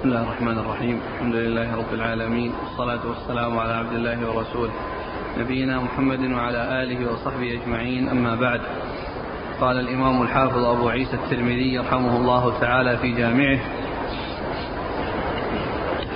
[0.00, 4.72] بسم الله الرحمن الرحيم الحمد لله رب العالمين والصلاة والسلام على عبد الله ورسوله
[5.38, 8.60] نبينا محمد وعلى آله وصحبه أجمعين أما بعد
[9.60, 13.58] قال الإمام الحافظ أبو عيسى الترمذي رحمه الله تعالى في جامعه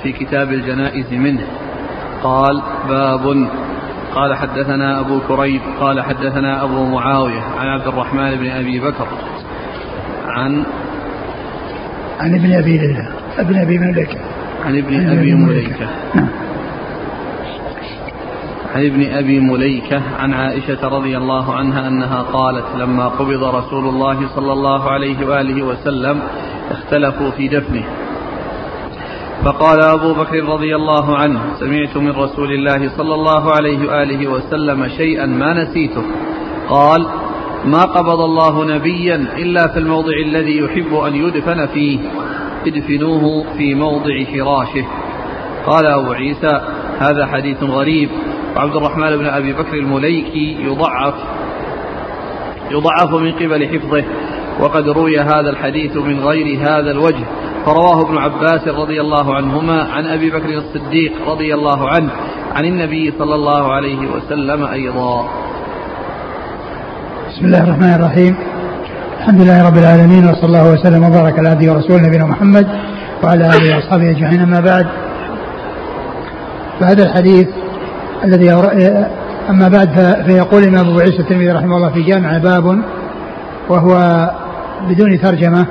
[0.02, 1.46] في كتاب الجنائز منه
[2.22, 3.48] قال باب
[4.14, 9.08] قال حدثنا أبو كريب قال حدثنا أبو معاوية عن عبد الرحمن بن أبي بكر
[10.26, 10.64] عن
[12.20, 13.23] عن ابن أبي ليلى.
[13.38, 14.18] ابن أبي مليكة
[14.64, 15.88] عن ابن أبي مليكة.
[16.14, 16.28] نعم.
[18.74, 24.28] عن ابن أبي مليكة عن عائشة رضي الله عنها أنها قالت لما قبض رسول الله
[24.34, 26.22] صلى الله عليه وآله وسلم
[26.70, 27.84] اختلفوا في دفنه.
[29.44, 34.88] فقال أبو بكر رضي الله عنه سمعت من رسول الله صلى الله عليه وآله وسلم
[34.88, 36.02] شيئا ما نسيته.
[36.68, 37.06] قال
[37.64, 41.98] ما قبض الله نبيا إلا في الموضع الذي يحب أن يدفن فيه.
[42.68, 44.84] ادفنوه في موضع فراشه.
[45.66, 46.60] قال أبو عيسى
[46.98, 48.08] هذا حديث غريب.
[48.56, 51.14] وعبد الرحمن بن أبي بكر المليكي يضعف
[52.70, 54.04] يضعف من قبل حفظه.
[54.60, 57.24] وقد روي هذا الحديث من غير هذا الوجه.
[57.66, 62.10] فرواه ابن عباس رضي الله عنهما عن أبي بكر الصديق رضي الله عنه
[62.54, 65.28] عن النبي صلى الله عليه وسلم أيضا.
[67.28, 68.53] بسم الله الرحمن الرحيم.
[69.24, 72.66] الحمد لله رب العالمين وصلى الله وسلم وبارك على عبده ورسوله نبينا محمد
[73.22, 74.86] وعلى آله وأصحابه أجمعين أما بعد.
[76.80, 77.48] فهذا الحديث
[78.24, 78.52] الذي
[79.50, 79.88] أما بعد
[80.26, 82.82] فيقول الإمام أبو عيسى الترمذي رحمه الله في جامع باب
[83.68, 84.30] وهو
[84.88, 85.66] بدون ترجمة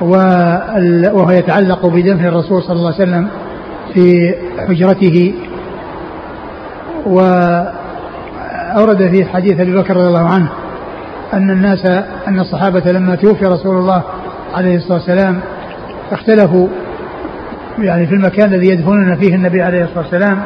[0.00, 3.28] وهو يتعلق بدفن الرسول صلى الله عليه وسلم
[3.94, 4.34] في
[4.68, 5.34] حجرته.
[7.06, 7.70] وأورد
[9.10, 10.48] في حديث أبي بكر رضي الله عنه.
[11.32, 11.86] أن الناس
[12.28, 14.02] أن الصحابة لما توفي رسول الله
[14.54, 15.40] عليه الصلاة والسلام
[16.12, 16.68] اختلفوا
[17.78, 20.42] يعني في المكان الذي يدفنون فيه النبي عليه الصلاة والسلام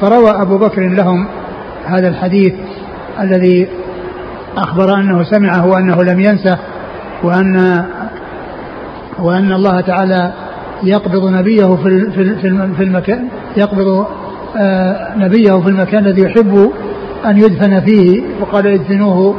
[0.00, 1.26] فروى أبو بكر لهم
[1.86, 2.54] هذا الحديث
[3.20, 3.68] الذي
[4.56, 6.58] أخبر أنه سمعه وأنه لم ينسه
[7.22, 7.84] وأن
[9.18, 10.32] وأن الله تعالى
[10.82, 12.10] يقبض نبيه في
[12.76, 14.06] في المكان يقبض
[14.56, 16.72] آه، نبيه في المكان الذي يحب
[17.26, 19.34] أن يدفن فيه وقال ادفنوه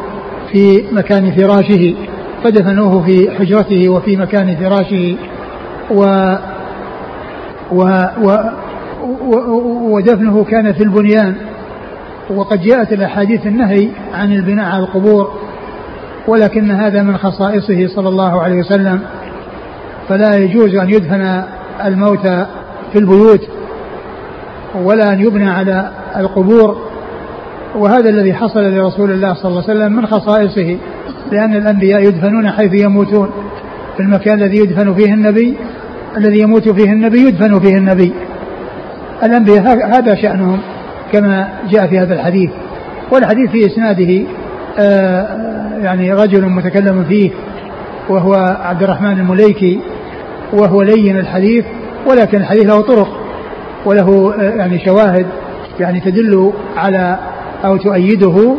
[0.51, 1.95] في مكان فراشه
[2.43, 5.15] فدفنوه في حجرته وفي مكان فراشه
[5.91, 6.03] و
[7.71, 7.83] و
[8.21, 8.37] و
[9.95, 11.35] ودفنه كان في البنيان.
[12.29, 15.33] وقد جاءت الأحاديث النهي عن البناء على القبور
[16.27, 19.01] ولكن هذا من خصائصه صلى الله عليه وسلم.
[20.09, 21.43] فلا يجوز أن يدفن
[21.85, 22.45] الموتى
[22.93, 23.41] في البيوت
[24.75, 26.88] ولا أن يبنى على القبور.
[27.75, 30.77] وهذا الذي حصل لرسول الله صلى الله عليه وسلم من خصائصه
[31.31, 33.29] لأن الأنبياء يدفنون حيث يموتون.
[33.97, 35.57] في المكان الذي يدفن فيه النبي
[36.17, 38.13] الذي يموت فيه النبي يدفن فيه النبي.
[39.23, 40.59] الأنبياء هذا شأنهم
[41.11, 42.49] كما جاء في هذا الحديث.
[43.11, 44.25] والحديث في إسناده
[44.79, 45.27] آه،
[45.81, 47.31] يعني رجل متكلم فيه
[48.09, 49.79] وهو عبد الرحمن المليكي
[50.53, 51.65] وهو لين الحديث
[52.07, 53.19] ولكن الحديث له طرق
[53.85, 55.25] وله آه، يعني شواهد
[55.79, 57.19] يعني تدل على
[57.65, 58.55] أو تؤيده.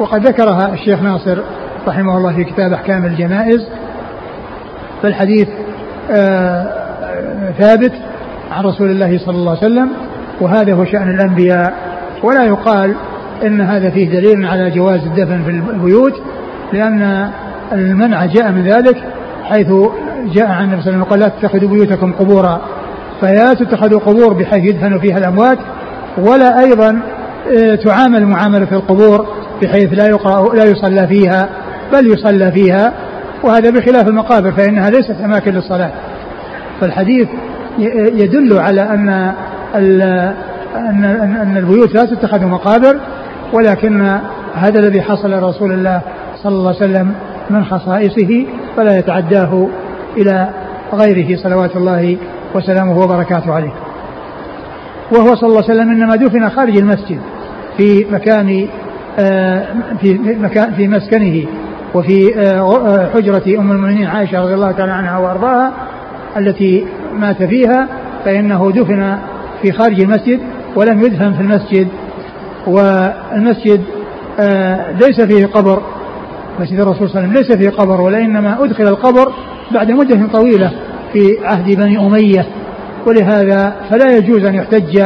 [0.00, 1.38] وقد ذكرها الشيخ ناصر
[1.88, 3.68] رحمه الله في كتاب أحكام الجنائز.
[5.02, 5.48] فالحديث
[6.10, 6.66] آه،
[7.58, 7.92] ثابت
[8.52, 9.88] عن رسول الله صلى الله عليه وسلم
[10.40, 11.74] وهذا هو شأن الأنبياء.
[12.22, 12.94] ولا يقال
[13.46, 16.22] إن هذا فيه دليل على جواز الدفن في البيوت
[16.72, 17.30] لأن
[17.72, 19.04] المنع جاء من ذلك
[19.44, 19.72] حيث
[20.34, 22.60] جاء عن النبي صلى الله عليه وسلم قال لا تتخذوا بيوتكم قبورا.
[23.20, 25.58] فلا تتخذوا قبور بحيث يدفن فيها الأموات.
[26.18, 27.00] ولا أيضا
[27.84, 29.26] تعامل معاملة القبور
[29.62, 31.48] بحيث لا يقرأ لا يصلى فيها
[31.92, 32.92] بل يصلى فيها.
[33.42, 35.92] وهذا بخلاف المقابر فإنها ليست أماكن للصلاة.
[36.80, 37.28] فالحديث
[38.14, 39.08] يدل على أن
[39.74, 41.04] أن
[41.42, 43.00] أن البيوت لا تتخذ مقابر
[43.52, 44.18] ولكن
[44.54, 46.00] هذا الذي حصل لرسول الله
[46.42, 47.14] صلى الله عليه وسلم
[47.50, 48.46] من خصائصه
[48.76, 49.68] فلا يتعداه
[50.16, 50.48] إلى
[50.94, 51.36] غيره.
[51.36, 52.16] صلوات الله
[52.54, 53.72] وسلامه وبركاته عليه.
[55.12, 57.20] وهو صلى الله عليه وسلم إنما دفن خارج المسجد.
[57.78, 58.68] في مكان
[59.18, 59.66] آه،
[60.00, 61.44] في مكان في مسكنه
[61.94, 65.72] وفي آه، حجرة أم المؤمنين عائشة رضي الله تعالى عنها وأرضاها
[66.36, 67.88] التي مات فيها
[68.24, 69.18] فإنه دفن
[69.62, 70.40] في خارج المسجد
[70.76, 71.88] ولم يدفن في المسجد.
[72.66, 73.80] والمسجد
[74.40, 75.82] آه، ليس فيه قبر.
[76.60, 79.32] مسجد الرسول صلى الله عليه وسلم ليس فيه قبر وإنما أدخل القبر
[79.74, 80.72] بعد مدة طويلة
[81.12, 82.46] في عهد بني أمية.
[83.06, 85.00] ولهذا فلا يجوز أن يحتج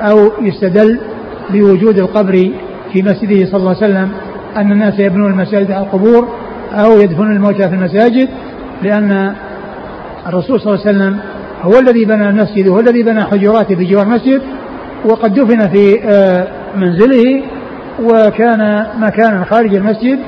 [0.00, 1.00] أو يستدل
[1.52, 2.50] بوجود القبر
[2.92, 4.10] في مسجده صلى الله عليه وسلم
[4.56, 6.28] أن الناس يبنون المساجد على القبور
[6.72, 8.28] أو يدفنون الموتى في المساجد
[8.82, 9.34] لأن
[10.26, 11.20] الرسول صلى الله عليه وسلم
[11.62, 14.42] هو الذي بنى المسجد وهو الذي بنى حجراته في جوار المسجد
[15.04, 17.42] وقد دفن في آه، منزله
[18.02, 20.18] وكان مكانا خارج المسجد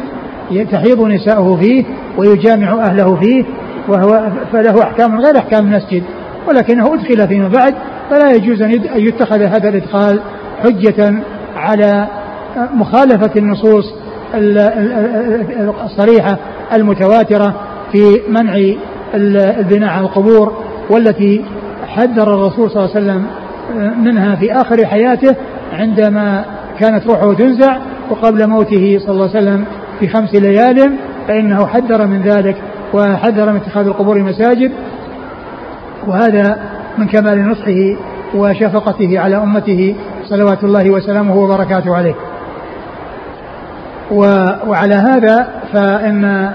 [0.70, 1.84] تحيض نساؤه فيه
[2.18, 3.44] ويجامع أهله فيه
[3.88, 6.02] وهو فله أحكام غير أحكام المسجد
[6.48, 7.74] ولكنه أدخل فيما بعد
[8.10, 10.20] فلا يجوز أن يتخذ هذا الإدخال
[10.64, 11.14] حجة
[11.56, 12.06] على
[12.74, 13.94] مخالفة النصوص
[15.84, 16.38] الصريحة
[16.72, 17.54] المتواترة
[17.92, 18.54] في منع
[19.14, 20.52] البناء على القبور
[20.90, 21.44] والتي
[21.86, 23.26] حذر الرسول صلى الله عليه وسلم
[24.04, 25.36] منها في آخر حياته
[25.72, 26.44] عندما
[26.80, 27.78] كانت روحه تنزع
[28.10, 29.64] وقبل موته صلى الله عليه وسلم
[30.00, 30.92] في خمس ليال
[31.28, 32.56] فإنه حذر من ذلك
[32.94, 34.72] وحذر من اتخاذ القبور مساجد.
[36.06, 36.62] وهذا
[36.98, 37.96] من كمال نصحه
[38.34, 39.94] وشفقته على أمته
[40.32, 42.14] صلوات الله وسلامه وبركاته عليه.
[44.66, 46.52] وعلى هذا فإن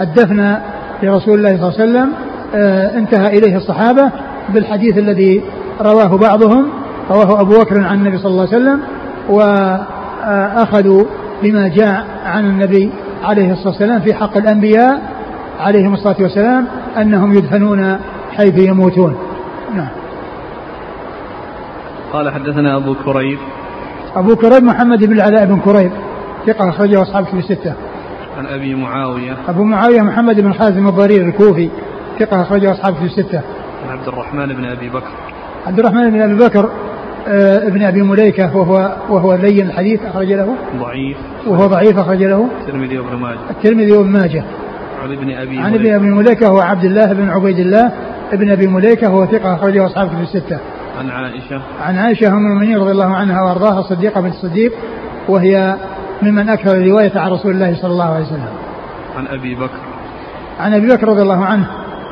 [0.00, 0.56] الدفن
[1.02, 2.12] لرسول الله صلى الله عليه وسلم
[2.54, 4.10] آه، انتهى إليه الصحابة
[4.48, 5.42] بالحديث الذي
[5.80, 6.68] رواه بعضهم
[7.10, 8.80] رواه أبو بكر عن النبي صلى الله عليه وسلم
[9.28, 11.04] وأخذوا
[11.42, 12.90] بما جاء عن النبي
[13.24, 15.02] عليه الصلاة والسلام في حق الأنبياء
[15.60, 16.66] عليهم الصلاة والسلام
[17.00, 17.98] أنهم يدفنون
[18.32, 19.16] حيث يموتون.
[19.74, 20.03] نعم.
[22.14, 23.38] قال حدثنا أبو كريب.
[24.16, 25.90] أبو كريب محمد بن العلاء بن كريب.
[26.46, 27.74] ثقة أخرجه أصحاب في الستة.
[28.38, 29.36] عن أبي معاوية.
[29.48, 31.70] أبو معاوية محمد بن خازم الضرير الكوفي.
[32.18, 33.40] ثقة أخرجه أصحاب في الستة.
[33.88, 35.10] عن عبد الرحمن بن أبي بكر.
[35.66, 36.70] عبد الرحمن بن أبي بكر
[37.28, 40.54] آه، ابن أبي مليكة وهو وهو لين الحديث أخرج له.
[40.76, 41.16] ضعيف.
[41.46, 42.48] وهو ضعيف أخرج له.
[42.60, 43.38] الترمذي وابن ماجه.
[43.50, 44.44] الترمذي وابن ماجه.
[45.02, 47.92] عن ابن أبي عن ابن أبي مليكة هو عبد الله بن عبيد الله
[48.32, 50.58] ابن أبي مليكة وهو ثقة أخرجه أصحاب في الستة.
[50.98, 51.62] عن عائشة.
[51.80, 54.72] عن عائشة أم المؤمنين رضي الله عنها وأرضاها الصديقة بنت الصديق
[55.28, 55.76] وهي
[56.22, 58.48] ممن أكثر الرواية عن رسول الله صلى الله عليه وسلم.
[59.16, 59.78] عن أبي بكر.
[60.60, 61.66] عن أبي بكر رضي الله عنه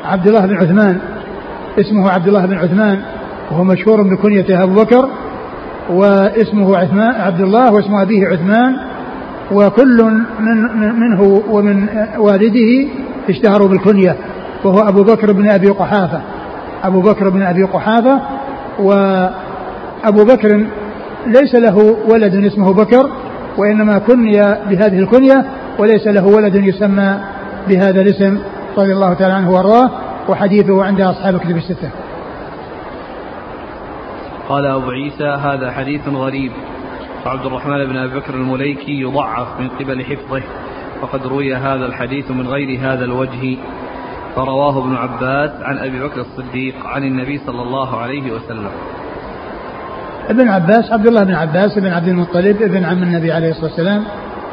[0.05, 0.99] عبد الله بن عثمان
[1.79, 3.01] اسمه عبد الله بن عثمان
[3.51, 5.09] وهو مشهور بكنيته أبو بكر
[5.89, 8.77] واسمه عثمان عبد الله واسم أبيه عثمان
[9.51, 10.03] وكل
[10.39, 11.87] من منه ومن
[12.17, 12.89] والده
[13.29, 14.15] اشتهروا بالكنية
[14.63, 16.21] وهو أبو بكر بن أبي قحافة.
[16.83, 18.21] أبو بكر بن أبي قحافة
[18.79, 20.67] وأبو بكر
[21.27, 21.77] ليس له
[22.09, 23.09] ولد اسمه بكر
[23.57, 25.45] وإنما كني بهذه الكنية
[25.79, 27.19] وليس له ولد يسمى
[27.67, 28.39] بهذا الاسم
[28.77, 29.91] رضي الله تعالى عنه وأرضاه
[30.29, 31.89] وحديثه عند أصحاب كتب الستة.
[34.49, 36.51] قال أبو عيسى هذا حديث غريب.
[37.25, 40.41] وعبد الرحمن بن أبي بكر المليكي يضعف من قبل حفظه
[41.01, 43.57] وقد روي هذا الحديث من غير هذا الوجه.
[44.35, 48.71] فرواه ابن عباس عن أبي بكر الصديق عن النبي صلى الله عليه وسلم.
[50.29, 54.03] ابن عباس عبد الله بن عباس بن عبد المطلب ابن عم النبي عليه الصلاة والسلام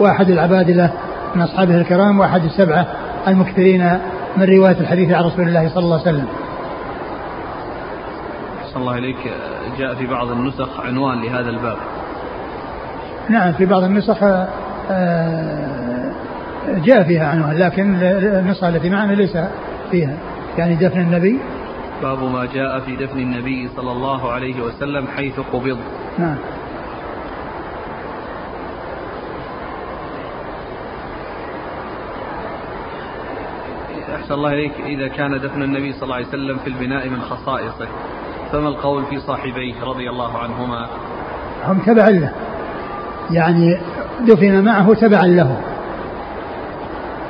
[0.01, 0.93] وأحد العبادلة
[1.35, 2.87] من أصحابه الكرام وأحد السبعة
[3.29, 3.99] المكثرين
[4.37, 6.27] من رواية الحديث عن رسول الله صلى الله عليه وسلم.
[8.65, 9.17] أحسن الله إليك.
[9.79, 11.77] جاء في بعض النسخ عنوان لهذا الباب.
[13.29, 14.19] نعم في بعض النسخ
[14.91, 16.13] آه،
[16.85, 19.37] جاء فيها عنوان لكن النسخة التي معنا ليس
[19.91, 20.17] فيها.
[20.59, 21.39] يعني دفن النبي؟
[22.03, 25.79] باب ما جاء في دفن النبي صلى الله عليه وسلم حيث قبض.
[26.19, 26.37] نعم.
[34.15, 34.73] أحسن الله إليك.
[34.87, 37.89] إذا كان دفن النبي صلى الله عليه وسلم في البناء من خصائصه
[38.53, 40.89] فما القول في صاحبيه رضي الله عنهما؟
[41.67, 42.33] هم تبعا له.
[43.31, 43.79] يعني
[44.27, 45.61] دفن معه تبعا له.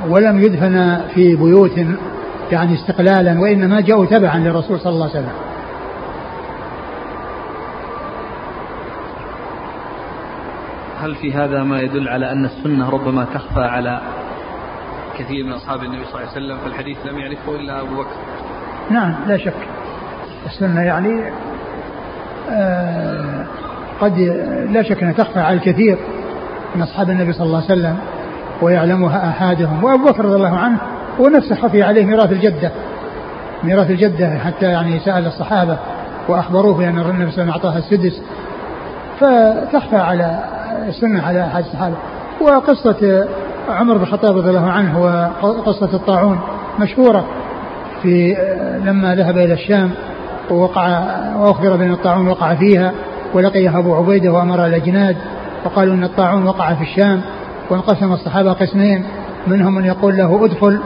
[0.09, 1.79] ولم يدفن في بيوت
[2.51, 5.33] يعني استقلالا وإنما جاءوا تبعا للرسول صلى الله عليه وسلم.
[11.01, 14.01] هل في هذا ما يدل على أن السنة ربما تخفى على
[15.17, 18.15] كثير من أصحاب النبي صلى الله عليه وسلم فالحديث لم يعرفه إلا أبو بكر؟
[18.89, 19.53] نعم لا شك.
[20.45, 21.31] السنة يعني
[22.49, 23.45] آه
[24.01, 24.19] قد
[24.69, 25.97] لا شك أنها تخفى على الكثير
[26.75, 27.97] من أصحاب النبي صلى الله عليه وسلم
[28.61, 29.83] ويعلمها أحدهم.
[29.83, 30.79] وأبو بكر رضي الله عنه
[31.21, 32.71] هو نفسه خفي عليه ميراث الجدة.
[33.63, 35.77] ميراث الجدة حتى يعني سأل الصحابة
[36.27, 38.21] وأخبروه بأن النبي صلى الله عليه وسلم أعطاها السدس.
[39.19, 40.39] فتخفى على
[40.87, 41.95] السنة على أحد الصحابة.
[42.41, 43.27] وقصة
[43.69, 44.99] عمر بن الخطاب رضي الله عنه
[45.41, 46.39] وقصة الطاعون
[46.79, 47.25] مشهورة
[48.01, 48.35] في
[48.85, 49.91] لما ذهب إلى الشام
[50.51, 51.03] ووقع
[51.37, 52.91] وأخبر بأن الطاعون وقع فيها
[53.33, 55.17] ولقيه أبو عبيدة وأمر الأجناد
[55.65, 57.21] وقالوا أن الطاعون وقع في الشام.
[57.69, 59.03] وانقسم الصحابة قسمين
[59.47, 60.79] منهم من يقول له ادخل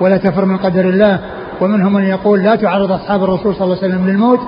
[0.00, 1.20] ولا تفر من قدر الله.
[1.60, 4.40] ومنهم من يقول لا تعرض أصحاب الرسول صلى الله عليه وسلم للموت.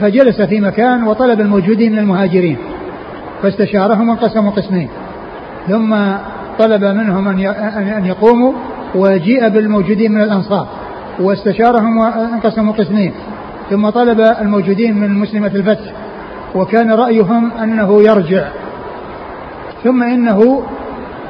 [0.00, 2.58] فجلس في مكان وطلب الموجودين من المهاجرين.
[3.42, 4.88] فاستشارهم وانقسموا قسمين.
[5.68, 5.96] ثم
[6.58, 8.52] طلب منهم أن يقوموا
[8.94, 10.66] وجيء بالموجودين من الأنصار.
[11.20, 13.12] واستشارهم وانقسموا قسمين.
[13.70, 15.92] ثم طلب الموجودين من مسلمة الفتح.
[16.54, 18.48] وكان رأيهم أنه يرجع.
[19.84, 20.62] ثم إنه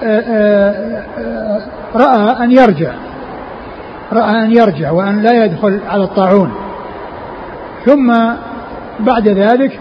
[0.02, 1.60] آه، آه، آه،
[1.94, 2.92] رأى أن يرجع.
[4.12, 6.52] رأى أن يرجع وأن لا يدخل على الطاعون.
[7.86, 8.12] ثم
[9.00, 9.80] بعد ذلك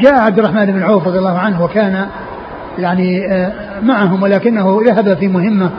[0.00, 2.06] جاء عبد الرحمن بن عوف رضي الله عنه وكان
[2.78, 3.22] يعني
[3.82, 5.70] معهم ولكنه ذهب في مهمة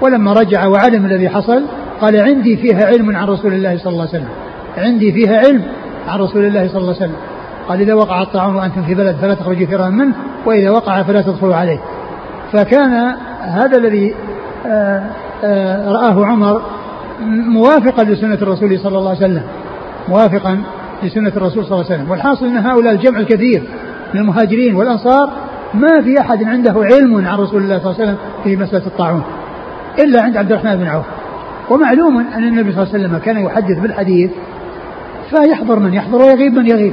[0.00, 1.62] ولما رجع وعلم الذي حصل
[2.00, 4.28] قال عندي فيها علم عن رسول الله صلى الله عليه وسلم.
[4.78, 5.62] عندي فيها علم
[6.08, 7.16] عن رسول الله صلى الله عليه وسلم.
[7.68, 10.14] قال إذا وقع الطاعون وأنتم في بلد فلا تخرجوا فرارا منه
[10.46, 11.78] وإذا وقع فلا تدخلوا عليه.
[12.52, 13.14] فكان
[13.46, 14.14] هذا الذي
[14.66, 15.02] آه،
[15.44, 16.62] آه، رآه عمر
[17.46, 19.42] موافقا لسنة الرسول صلى الله عليه وسلم.
[20.08, 20.62] موافقا
[21.02, 22.10] لسنة الرسول صلى الله عليه وسلم.
[22.10, 23.62] والحاصل أن هؤلاء الجمع الكثير
[24.14, 25.32] من المهاجرين والأنصار
[25.74, 29.22] ما في أحد عنده علم عن رسول الله صلى الله عليه وسلم في مسألة الطاعون
[29.98, 31.04] إلا عند عبد الرحمن بن عوف.
[31.70, 34.30] ومعلوم أن النبي صلى الله عليه وسلم كان يحدث بالحديث
[35.30, 36.92] فيحضر من يحضر ويغيب من يغيب.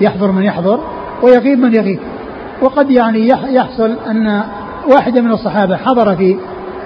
[0.00, 0.80] يحضر من يحضر
[1.22, 1.98] ويغيب من يغيب.
[2.62, 4.42] وقد يعني يحصل أن
[4.86, 6.36] واحدا من الصحابة حضر في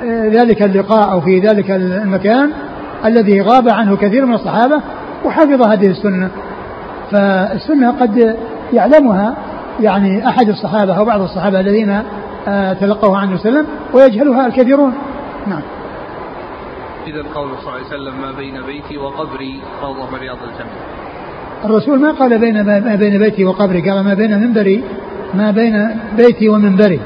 [0.05, 2.53] آه، ذلك اللقاء أو في ذلك المكان
[3.05, 4.81] الذي غاب عنه كثير من الصحابة
[5.25, 6.31] وحفظ هذه السنة.
[7.11, 8.37] فالسنة قد
[8.73, 9.37] يعلمها
[9.81, 12.03] يعني أحد الصحابة أو بعض الصحابة الذين
[12.49, 14.95] آه، تلقوها عنه وسلم ويجهلها الكثيرون.
[15.47, 15.63] نعم.
[17.07, 20.71] إذا قول صلى الله عليه وسلم ما بين بيتي وقبري روضة من رياض الجنة
[21.65, 24.85] الرسول ما قال بين ما بين بيتي وقبري قال ما بين منبري
[25.35, 27.01] ما بين بيتي ومنبري.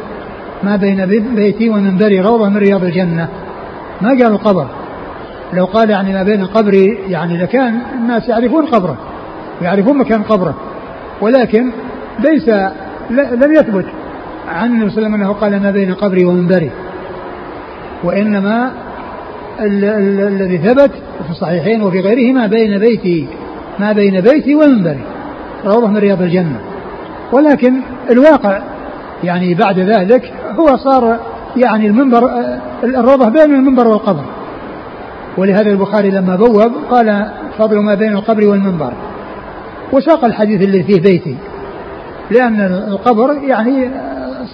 [0.62, 3.28] ما بين بيتي ومنبري روضة من رياض الجنة.
[4.00, 4.66] ما قال القبر.
[5.52, 8.96] لو قال يعني ما بين قبري يعني لكان الناس يعرفون قبره
[9.62, 10.54] يعرفون مكان قبره.
[11.20, 11.70] ولكن
[12.20, 12.48] ليس
[13.10, 13.84] لم يثبت
[14.48, 16.70] عن النبي صلى الله عليه وسلم أنه قال ما بين قبري ومنبري.
[18.04, 18.72] وإنما
[19.60, 20.90] الذي ثبت
[21.24, 23.26] في الصحيحين وفي غيرهما بين بيتي
[23.78, 25.02] ما بين بيتي ومنبري.
[25.64, 26.60] روضة من رياض الجنة.
[27.32, 28.60] ولكن الواقع
[29.24, 31.16] يعني بعد ذلك هو صار
[31.56, 32.30] يعني المنبر
[32.84, 34.24] الروضة بين المنبر والقبر.
[35.36, 37.26] ولهذا البخاري لما بوب قال
[37.58, 38.92] فضل ما بين القبر والمنبر.
[39.92, 41.36] وساق الحديث اللي فيه بيتي
[42.30, 43.90] لأن القبر يعني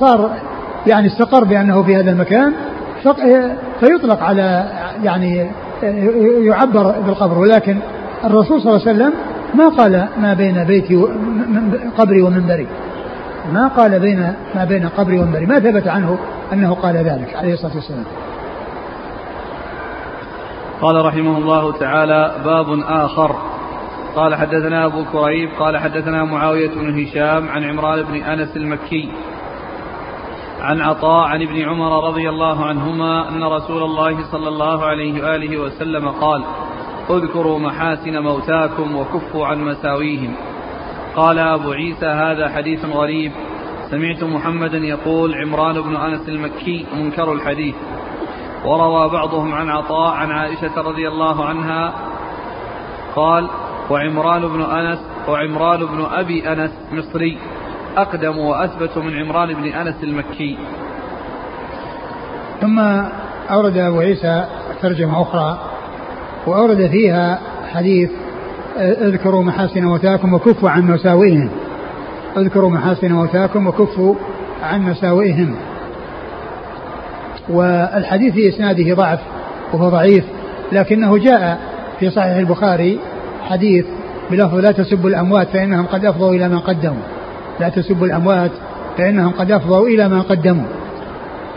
[0.00, 0.30] صار
[0.86, 2.52] يعني استقر بأنه في هذا المكان
[3.80, 4.68] فيطلق على
[5.04, 5.46] يعني
[6.40, 7.38] يعبر بالقبر.
[7.38, 7.76] ولكن
[8.24, 9.12] الرسول صلى الله عليه وسلم
[9.54, 11.06] ما قال ما بين بيتي
[11.98, 12.66] قبري ومنبري.
[13.52, 16.18] ما قال بين ما بين قبري ومنبري ما ثبت عنه
[16.52, 18.04] أنه قال ذلك عليه الصلاة والسلام.
[20.80, 23.36] قال رحمه الله تعالى باب آخر.
[24.16, 29.10] قال حدثنا أبو كريب قال حدثنا معاوية بن هشام عن عمران بن أنس المكي
[30.60, 35.58] عن عطاء عن ابن عمر رضي الله عنهما أن رسول الله صلى الله عليه وآله
[35.58, 36.44] وسلم قال
[37.10, 40.34] اذكروا محاسن موتاكم وكفوا عن مساويهم.
[41.16, 43.32] قال أبو عيسى هذا حديث غريب.
[43.90, 47.74] سمعت محمدا يقول عمران بن أنس المكي منكر الحديث.
[48.64, 51.94] وروى بعضهم عن عطاء عن عائشة رضي الله عنها.
[53.16, 53.48] قال
[53.90, 57.38] وعمران بن أنس وعمران بن أبي أنس مصري.
[57.96, 60.58] أقدم وأثبت من عمران بن أنس المكي.
[62.60, 62.78] ثم
[63.50, 64.46] أورد أبو عيسى
[64.82, 65.58] ترجمة أخرى
[66.46, 67.40] وأورد فيها
[67.72, 68.10] حديث
[68.78, 71.48] اذكروا محاسن موتاكم وكفوا عن مساوئهم.
[72.36, 74.14] اذكروا محاسن موتاكم وكفوا
[74.62, 75.54] عن مساوئهم.
[77.48, 79.20] والحديث في إسناده ضعف
[79.72, 80.24] وهو ضعيف
[80.72, 81.58] لكنه جاء
[82.00, 82.98] في صحيح البخاري
[83.48, 83.84] حديث
[84.30, 87.02] بلفظ لا تسبوا الأموات فإنهم قد أفضوا إلى ما قدموا.
[87.60, 88.50] لا تسبوا الأموات
[88.98, 90.66] فإنهم قد أفضوا إلى ما قدموا.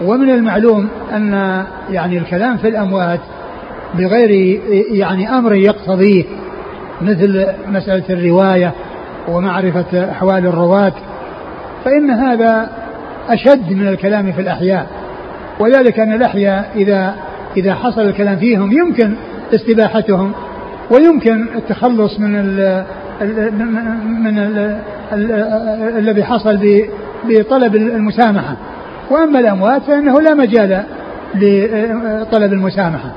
[0.06, 3.20] ومن المعلوم أن يعني الكلام في الأموات
[3.98, 6.24] بغير يعني أمر يقتضيه
[7.01, 8.74] مثل مسألة الرواية
[9.27, 10.94] ومعرفة أحوال الرواة
[11.86, 12.70] فإن هذا
[13.30, 14.88] أشد من الكلام في الأحياء.
[15.60, 17.16] وذلك أن الأحياء إذا
[17.58, 19.13] إذا حصل الكلام فيهم يمكن
[19.56, 20.32] استباحتهم
[20.92, 22.84] ويمكن التخلص من ال
[24.06, 24.80] من ال
[25.98, 26.82] الذي حصل
[27.25, 28.56] بطلب المسامحة.
[29.12, 30.84] وأما الأموات فإنه لا مجال
[31.36, 33.12] لطلب المسامحة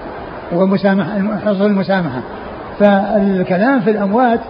[0.53, 2.21] ومسامحة حصل المسامحة.
[2.81, 4.41] فالكلام في الأموات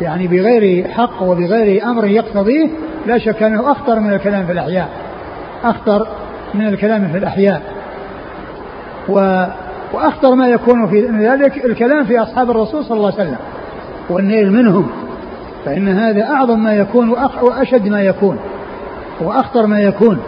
[0.00, 2.68] يعني بغير حق وبغير أمر يقتضيه
[3.06, 4.88] لا شك أنه أخطر من الكلام في الأحياء
[5.64, 6.06] أخطر
[6.54, 7.62] من الكلام في الأحياء.
[9.08, 9.44] و
[9.92, 13.38] وأخطر ما يكون في ذلك الكلام في أصحاب الرسول صلى الله عليه وسلم
[14.10, 14.90] والنيل منهم
[15.64, 17.10] فإن هذا أعظم ما يكون
[17.42, 18.38] وأشد ما يكون
[19.20, 20.18] وأخطر ما يكون.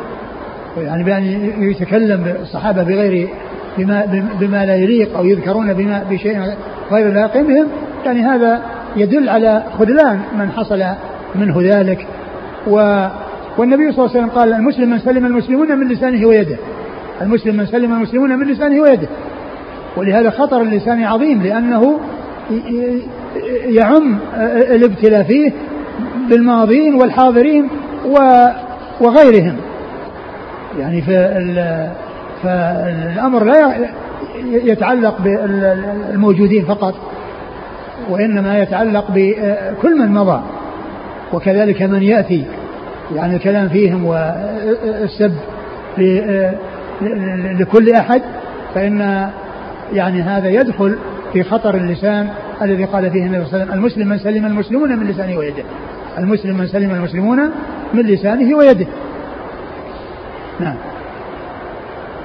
[0.78, 1.22] يعني بأن
[1.62, 3.28] يتكلم الصحابة بغير
[3.78, 6.40] بما, بما لا يليق أو يذكرون بما بشيء
[6.92, 7.66] غير لائق بهم
[8.06, 8.62] يعني هذا
[8.96, 10.84] يدل على خذلان من حصل
[11.34, 12.06] منه ذلك.
[12.66, 13.06] و
[13.58, 16.56] والنبي صلى الله عليه وسلم قال المسلم من سلم المسلمون من لسانه ويده.
[17.22, 19.08] المسلم من سلم المسلمون من لسانه ويده.
[19.96, 22.00] ولهذا خطر اللسان عظيم لأنه
[23.64, 24.18] يعم
[24.70, 25.52] الابتلاء فيه
[26.30, 27.68] بالماضين والحاضرين
[29.00, 29.56] وغيرهم.
[30.78, 31.02] يعني
[32.42, 33.90] فالأمر لا
[34.44, 36.94] يتعلق بالموجودين فقط
[38.10, 40.42] وإنما يتعلق بكل من مضى
[41.32, 42.44] وكذلك من يأتي
[43.14, 45.32] يعني الكلام فيهم والسب
[47.60, 48.22] لكل أحد
[48.74, 49.30] فإن
[49.92, 50.96] يعني هذا يدخل
[51.32, 52.28] في خطر اللسان
[52.62, 55.62] الذي قال فيه النبي صلى الله عليه وسلم المسلم من سلم المسلمون من لسانه ويده
[56.18, 57.50] المسلم من سلم المسلمون
[57.94, 58.86] من لسانه ويده.
[60.60, 60.76] نعم.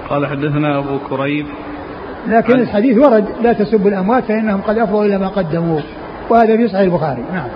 [0.09, 1.45] قال حدثنا أبو كريب.
[2.27, 2.59] لكن عن...
[2.59, 5.79] الحديث ورد لا تسبوا الأموات فإنهم قد أفضوا إلى ما قدموا
[6.29, 7.23] وهذا في صحيح البخاري.
[7.33, 7.47] نعم.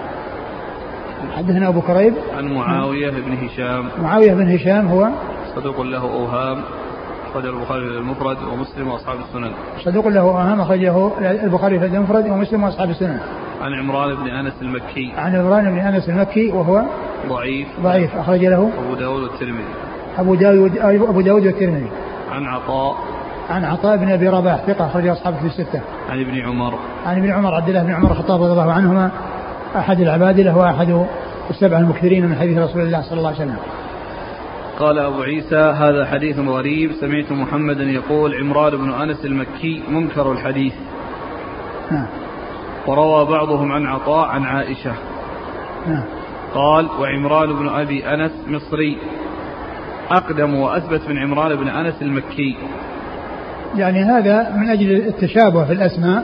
[1.38, 2.14] حدثنا أبو كريب.
[2.38, 3.86] عن معاوية بن هشام.
[4.02, 5.10] معاوية بن هشام هو
[5.56, 6.62] صدوق له أوهام
[7.32, 9.52] أخرجه البخاري في المفرد ومسلم وأصحاب السنن.
[9.86, 11.12] صدوق له أوهام أخرجه
[11.44, 13.20] البخاري في المفرد ومسلم وأصحاب السنن.
[13.62, 15.14] عن عمران بن أنس المكي.
[15.18, 16.84] عن عمران بن أنس المكي وهو
[17.30, 17.68] ضعيف.
[17.84, 19.64] ضعيف أخرج له أبو داود والترمذي.
[20.18, 21.90] أبو داود أبو داود والترمذي.
[22.32, 22.96] عن عطاء
[23.50, 25.82] عن عطاء بن أبي رباح ثقة أخرج أصحابه في الستة.
[26.10, 26.80] عن ابن عمر.
[27.06, 29.12] عن ابن عمر عبد الله بن عمر الخطاب رضي الله عنهما
[29.76, 31.06] أحد العبادله وأحد
[31.50, 33.58] السبعة المكثرين من حديث رسول الله صلى الله عليه وسلم.
[34.80, 40.74] قال أبو عيسى هذا حديث غريب سمعت محمدا يقول عمران بن أنس المكي منكر الحديث
[41.92, 42.08] نعم
[42.88, 44.92] وروى بعضهم عن عطاء عن عائشة
[45.88, 46.04] نعم
[46.54, 48.98] قال وعمران بن أبي أنس مصري
[50.12, 52.58] أقدم وأثبت من عمران بن أنس المكي.
[53.78, 56.24] يعني هذا من أجل التشابه في الأسماء.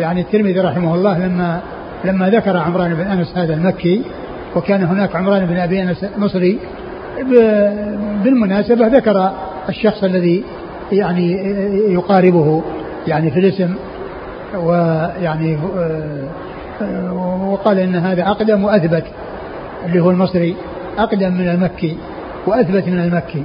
[0.00, 1.60] يعني الترمذي رحمه الله لما
[2.04, 4.02] لما ذكر عمران بن أنس هذا المكي
[4.56, 6.58] وكان هناك عمران بن أبي أنس مصري
[8.24, 9.32] بالمناسبة ذكر
[9.68, 10.44] الشخص الذي
[10.92, 11.32] يعني
[11.92, 12.62] يقاربه
[13.06, 13.74] يعني في الاسم
[14.56, 15.58] ويعني
[17.50, 19.04] وقال إن هذا أقدم وأثبت
[19.86, 20.56] اللي هو المصري
[20.98, 21.96] أقدم من المكي.
[22.46, 23.44] وأثبت من المكي.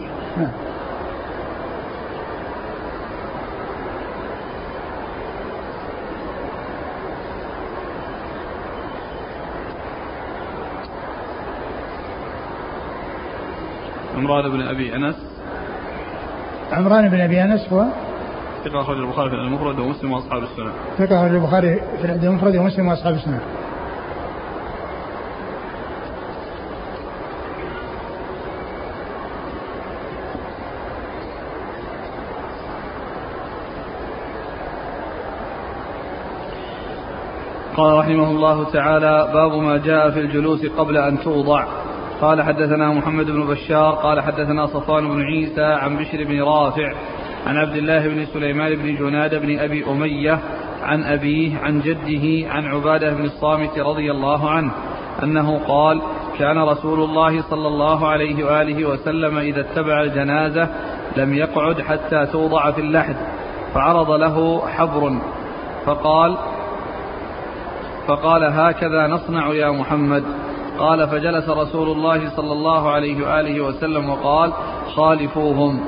[14.17, 15.15] عمران بن أبي أنس.
[16.71, 17.85] عمران بن أبي أنس هو
[18.65, 20.71] ثقة أخرج البخاري في المفرد ومسلم وأصحاب السنة.
[20.97, 23.39] ثقة أخرج البخاري في المفرد ومسلم وأصحاب السنة.
[37.77, 41.65] قال رحمه الله تعالى باب ما جاء في الجلوس قبل أن توضع.
[42.21, 46.93] قال حدثنا محمد بن بشار قال حدثنا صفوان بن عيسى عن بشر بن رافع
[47.47, 50.39] عن عبد الله بن سليمان بن جناد بن أبي أمية
[50.83, 54.71] عن أبيه عن جده عن عبادة بن الصامت رضي الله عنه
[55.23, 56.01] أنه قال
[56.39, 60.69] كان رسول الله صلى الله عليه وآله وسلم إذا اتبع الجنازة
[61.17, 63.15] لم يقعد حتى توضع في اللحد
[63.73, 65.13] فعرض له حبر
[65.85, 66.37] فقال
[68.07, 70.23] فقال هكذا نصنع يا محمد.
[70.79, 74.53] قال فجلس رسول الله صلى الله عليه وآله وسلم وقال
[74.95, 75.79] خالفوهم.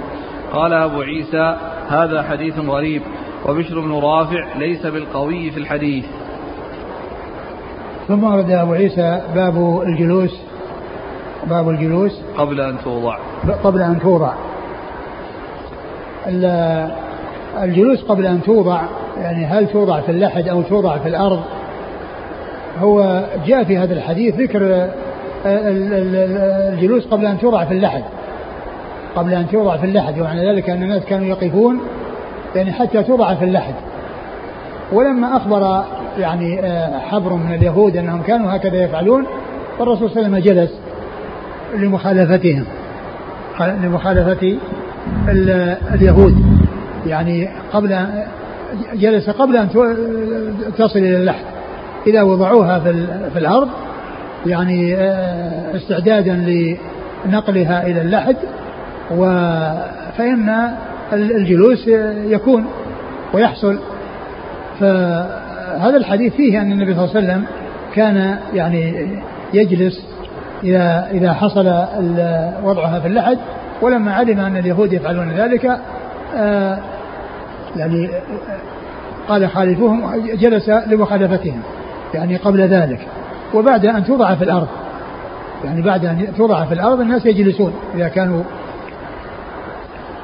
[0.54, 3.02] قال أبو عيسى هذا حديث غريب.
[3.46, 6.06] وبشر بن رافع ليس بالقوي في الحديث.
[8.08, 10.42] ثم ورد أبو عيسى باب الجلوس.
[11.48, 12.22] باب الجلوس.
[12.38, 13.18] قبل أن توضع.
[13.64, 14.34] قبل أن توضع.
[17.64, 18.82] الجلوس قبل أن توضع
[19.18, 21.44] يعني هل توضع في اللحد أو توضع في الأرض؟
[22.80, 24.90] هو جاء في هذا الحديث ذكر
[25.46, 28.04] الجلوس قبل أن توضع في اللحد.
[29.16, 31.80] قبل أن توضع في اللحد ومعنى ذلك أن الناس كانوا يقفون
[32.56, 33.74] يعني حتى توضع في اللحد.
[34.92, 35.84] ولما أخبر
[36.20, 39.26] يعني آه، حبر من اليهود أنهم كانوا هكذا يفعلون
[39.80, 40.72] فالرسول صلى الله عليه وسلم جلس
[41.76, 42.66] لمخالفتهم
[43.60, 44.58] لمخالفة
[45.94, 46.46] اليهود.
[47.06, 48.06] يعني قبل
[48.94, 49.70] جلس قبل أن
[50.78, 51.57] تصل إلى اللحد.
[52.08, 52.80] إذا وضعوها
[53.34, 53.70] في الأرض
[54.46, 56.34] يعني آه، استعدادا
[57.26, 58.36] لنقلها إلى اللحد
[60.18, 60.72] فإن
[61.14, 61.88] الجلوس
[62.28, 62.66] يكون
[63.34, 63.80] ويحصل.
[64.80, 67.46] فهذا الحديث فيه أن النبي صلى الله عليه وسلم
[67.96, 69.08] كان يعني
[69.54, 70.06] يجلس
[70.64, 71.66] إذا إذا حصل
[72.64, 73.38] وضعها في اللحد
[73.82, 75.80] ولما علم أن اليهود يفعلون ذلك
[76.36, 76.80] آه،
[77.76, 78.10] يعني
[79.28, 81.62] قال خالفوهم جلس لمخالفتهم.
[82.14, 83.08] يعني قبل ذلك
[83.54, 84.68] وبعد أن توضع في الأرض.
[85.66, 88.44] يعني بعد أن توضع في الأرض الناس يجلسون إذا كانوا.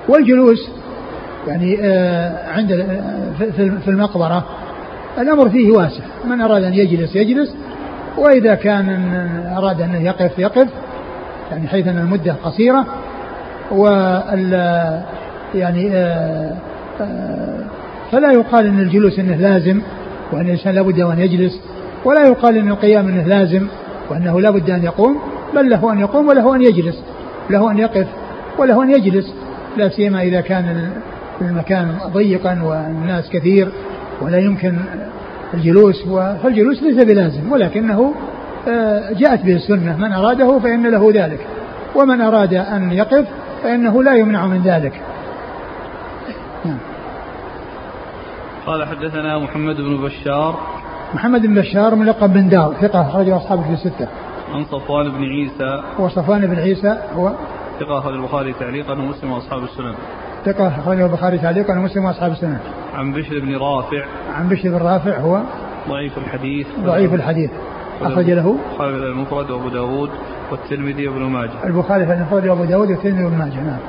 [0.10, 0.70] والجلوس
[1.48, 3.52] يعني آه، عند آه،
[3.84, 4.46] في المقبرة
[5.18, 6.04] الأمر فيه واسع.
[6.26, 7.56] من أراد أن يجلس يجلس.
[8.18, 8.90] وإذا كان
[9.58, 10.68] أراد أن يقف يقف.
[11.52, 12.86] يعني حيث أن المدة قصيرة.
[13.72, 14.54] وال
[15.56, 16.58] يعني آه،
[18.12, 19.82] فلا يقال أن الجلوس أنه لازم
[20.32, 21.73] وأن الإنسان لابد أن يجلس.
[22.06, 23.68] ولا يقال أن القيام أنه لازم
[24.10, 25.20] وأنه لابد أن يقوم
[25.56, 27.04] بل له أن يقوم وله أن يجلس
[27.50, 28.08] له أن يقف
[28.58, 29.34] وله أن يجلس
[29.78, 30.90] لا سيما إذا كان
[31.42, 33.72] المكان ضيقا والناس كثير
[34.22, 34.76] ولا يمكن
[35.54, 36.04] الجلوس
[36.44, 38.14] فالجلوس ليس بلازم ولكنه
[38.68, 41.40] آه، جاءت به السنة من أراده فإن له ذلك
[41.96, 43.26] ومن أراد أن يقف
[43.64, 45.02] فإنه لا يمنع من ذلك
[46.66, 46.78] نعم.
[48.66, 50.60] قال حدثنا محمد بن بشار
[51.14, 54.08] محمد بن بشار ملقب بن دار ثقة أخرجه أصحابه في الستة.
[54.54, 57.32] عن صفوان بن عيسى وصفوان بن عيسى هو
[57.80, 59.94] ثقة أخرج البخاري تعليقا ومسلم وأصحاب السنن.
[60.46, 62.58] ثقة أخرجه البخاري تعليقا ومسلم وأصحاب السنن.
[62.94, 64.06] عن بشر بن رافع.
[64.36, 65.42] عن بشر بن رافع هو
[65.90, 66.68] ضعيف الحديث.
[66.80, 67.52] ضعيف الحديث.
[68.02, 70.10] أخرج له البخاري المفرد وأبو داود
[70.52, 71.66] والترمذي وابن ماجه.
[71.66, 73.80] البخاري في المفرد وأبو داود والترمذي وابن ماجه نعم.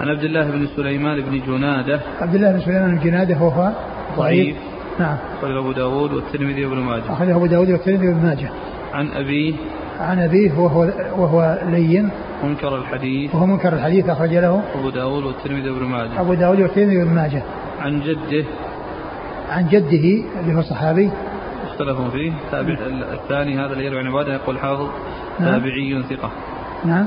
[0.00, 2.00] عن عبد الله بن سليمان بن جنادة.
[2.20, 3.72] عبد الله بن سليمان بن جنادة هو
[4.16, 4.56] ضعيف.
[5.00, 5.16] نعم.
[5.38, 7.12] أخرجه أبو داود والترمذي وابن ماجه.
[7.12, 8.50] أخرجه أبو داود والترمذي وابن ماجه.
[8.92, 9.54] عن أبيه.
[10.00, 10.80] عن أبيه وهو
[11.16, 12.10] وهو لين.
[12.44, 13.34] منكر الحديث.
[13.34, 14.62] وهو منكر الحديث أخرج له.
[14.74, 16.20] أبو داود والترمذي وابن ماجه.
[16.20, 17.42] أبو داود والترمذي وابن ماجه.
[17.80, 18.44] عن جده.
[19.50, 21.10] عن جده اللي هو صحابي.
[21.70, 22.76] اختلفوا فيه تابع
[23.12, 24.88] الثاني هذا اللي يروي عن عبادة يقول حافظ
[25.40, 25.52] نعم.
[25.52, 26.30] تابعي ثقة.
[26.84, 27.06] نعم.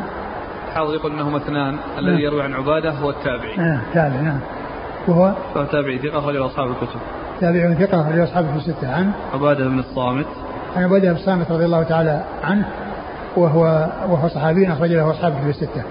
[0.76, 2.22] حافظ يقول انهما اثنان الذي نعم.
[2.22, 3.58] يروي عن عبادة هو التابعي.
[3.58, 4.40] نعم تابع نعم.
[5.08, 7.00] وهو فهو تابعي ثقة أخرجه أصحاب الكتب.
[7.42, 10.26] تابع ثقة أخرجه أصحاب الكتب الستة عن عبادة بن الصامت.
[10.76, 12.66] عن عبادة بن الصامت رضي الله تعالى عنه
[13.36, 15.84] وهو وهو صحابي أخرج له أصحاب الكتب الستة.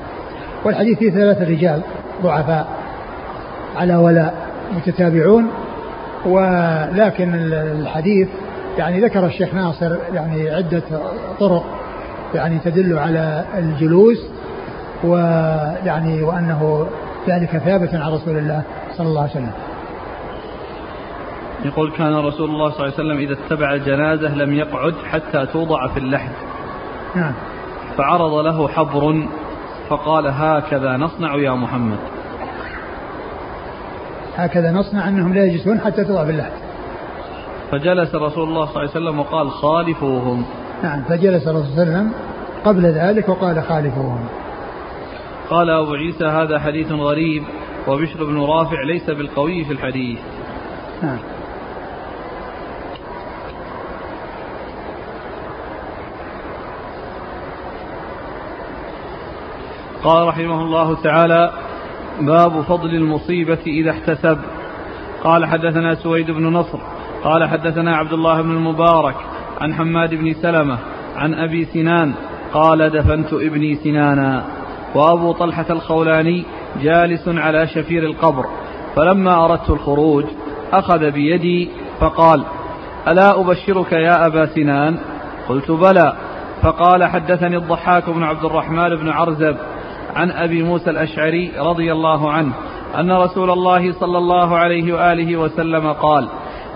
[0.65, 1.81] والحديث فيه ثلاثة رجال
[2.23, 2.69] ضعفاء
[3.77, 4.35] على ولاء
[4.77, 5.51] متتابعون
[6.27, 8.29] ولكن الحديث
[8.79, 10.83] يعني ذكر الشيخ ناصر يعني عدة
[11.41, 11.65] طرق
[12.35, 14.19] يعني تدل على الجلوس
[15.05, 16.87] ويعني وأنه
[17.29, 18.63] ذلك ثابت عن رسول الله
[18.97, 19.53] صلى الله عليه وسلم
[21.65, 25.87] يقول كان رسول الله صلى الله عليه وسلم إذا اتبع الجنازة لم يقعد حتى توضع
[25.87, 26.33] في اللحد.
[27.15, 27.33] نعم.
[27.97, 29.27] فعرض له حبر
[29.89, 31.99] فقال هكذا نصنع يا محمد.
[34.37, 36.53] هكذا نصنع أنهم لا يجلسون حتى توضع في اللحد.
[37.71, 40.45] فجلس رسول الله صلى الله عليه وسلم وقال خالفوهم.
[40.83, 42.13] نعم فجلس الرسول صلى الله عليه وسلم
[42.65, 44.29] قبل ذلك وقال خالفوهم.
[45.51, 47.43] قال أبو عيسى هذا حديث غريب
[47.89, 50.19] وبشر بن رافع ليس بالقوي في الحديث.
[51.03, 51.19] نعم.
[60.05, 61.53] قال رحمه الله تعالى
[62.21, 64.39] باب فضل المصيبة إذا احتسب.
[65.25, 66.79] قال حدثنا سويد بن نصر
[67.25, 69.15] قال حدثنا عبد الله بن المبارك
[69.61, 70.79] عن حماد بن سلمة
[71.17, 72.13] عن أبي سنان
[72.55, 74.45] قال دفنت ابني سنانا.
[74.95, 76.45] وأبو طلحة الخولاني
[76.83, 78.47] جالس على شفير القبر
[78.97, 80.25] فلما أردت الخروج
[80.73, 82.43] أخذ بيدي فقال
[83.09, 84.99] ألا أبشرك يا أبا سنان؟
[85.49, 86.17] قلت بلى.
[86.63, 89.57] فقال حدثني الضحاك بن عبد الرحمن بن عرزب
[90.17, 92.53] عن أبي موسى الأشعري رضي الله عنه
[92.99, 96.29] أن رسول الله صلى الله عليه وآله وسلم قال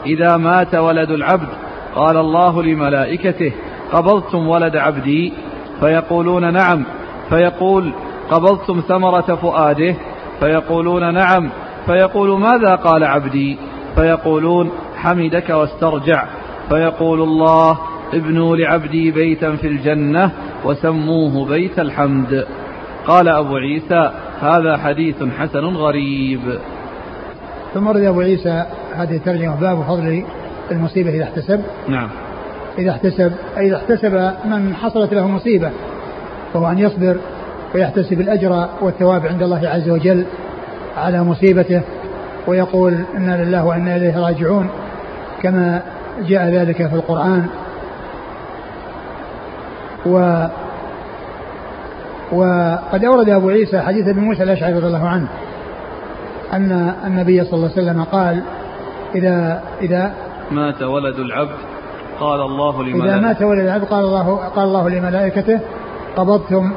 [0.06, 1.48] إذا مات ولد العبد
[1.94, 3.52] قال الله لملائكته
[3.92, 5.32] قبضتم ولد عبدي؟
[5.80, 6.84] فيقولون نعم.
[7.28, 7.92] فيقول
[8.30, 9.94] قبضتم ثمرة فؤاده؟
[10.40, 11.50] فيقولون نعم.
[11.86, 13.58] فيقول ماذا قال عبدي؟
[13.94, 16.24] فيقولون حمدك واسترجع.
[16.68, 17.78] فيقول الله
[18.14, 20.30] ابنوا لعبدي بيتا في الجنة
[20.64, 22.46] وسموه بيت الحمد.
[23.06, 24.10] قال أبو عيسى
[24.40, 26.40] هذا حديث حسن غريب.
[27.74, 30.24] ثم رد أبو عيسى هذه الترجمة باب فضل
[30.70, 31.60] المصيبة إذا احتسب.
[31.88, 32.08] نعم.
[32.78, 35.70] إذا احتسب أي إذا احتسب من حصلت له مصيبة
[36.54, 37.16] وهو أن يصبر
[37.74, 40.24] ويحتسب الأجر والثواب عند الله عز وجل
[40.96, 41.82] على مصيبته
[42.46, 44.68] ويقول إنا لله وإنا إليه راجعون
[45.42, 45.82] كما
[46.28, 47.46] جاء ذلك في القرآن.
[50.06, 50.46] و
[52.32, 55.28] وقد أورد أبو عيسى حديث ابن موسى الأشعري رضي الله عنه
[56.52, 58.42] أن النبي صلى الله عليه وسلم قال
[59.14, 60.12] إذا إذا
[60.50, 61.56] مات ولد العبد
[62.20, 63.14] قال الله لملائكته.
[63.14, 65.60] إذا مات ولد العبد قال الله قال الله لملائكته
[66.16, 66.72] قبضتم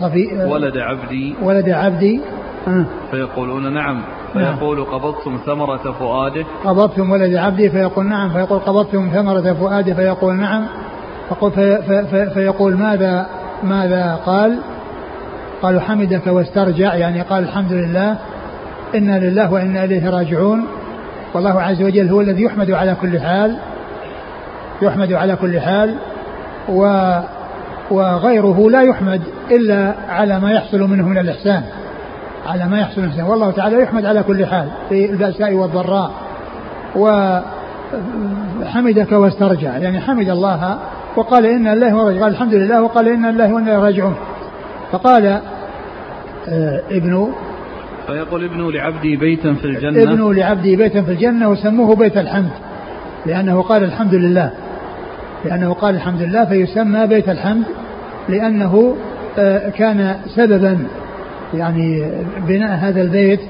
[0.00, 1.34] صفي ولد عبدي.
[1.42, 2.20] ولد عبدي.
[2.68, 2.84] آه.
[3.10, 4.02] فيقولون نعم.
[4.32, 6.44] فيقول قبضتم ثمرة فؤاده.
[6.64, 8.30] قبضتم ولد عبدي فيقول نعم.
[8.30, 10.66] فيقول قبضتم ثمرة فؤاده فيقول نعم.
[12.34, 13.26] فيقول ماذا
[13.62, 14.58] ماذا قال؟
[15.62, 18.16] قالوا حمدك واسترجع يعني قال الحمد لله
[18.94, 20.66] إنا لله وإنا إليه راجعون.
[21.34, 23.56] والله عز وجل هو الذي يحمد على كل حال
[24.82, 25.94] يحمد على كل حال
[26.68, 27.12] و
[27.90, 31.62] وغيره لا يحمد إلا على ما يحصل منه من الإحسان
[32.46, 33.26] على ما يحصل من الإحسان.
[33.26, 36.10] والله تعالى يحمد على كل حال في البأساء والضراء.
[38.66, 40.78] وحمدك واسترجع يعني حمد الله
[41.16, 44.16] وقال إن الله قال الحمد لله وقال إن الله وإنا راجعون.
[44.92, 45.40] فقال
[46.90, 47.32] ابن
[48.06, 50.02] فيقول ابن لعبدي بيتا في الجنة.
[50.02, 52.50] ابن لعبدي بيتا في الجنة وسموه بيت الحمد
[53.26, 54.52] لأنه قال الحمد لله.
[55.44, 57.64] لأنه قال الحمد لله فيسمى بيت الحمد
[58.28, 58.96] لأنه
[59.38, 60.78] آه، كان سببا
[61.54, 62.10] يعني
[62.48, 63.40] بناء هذا البيت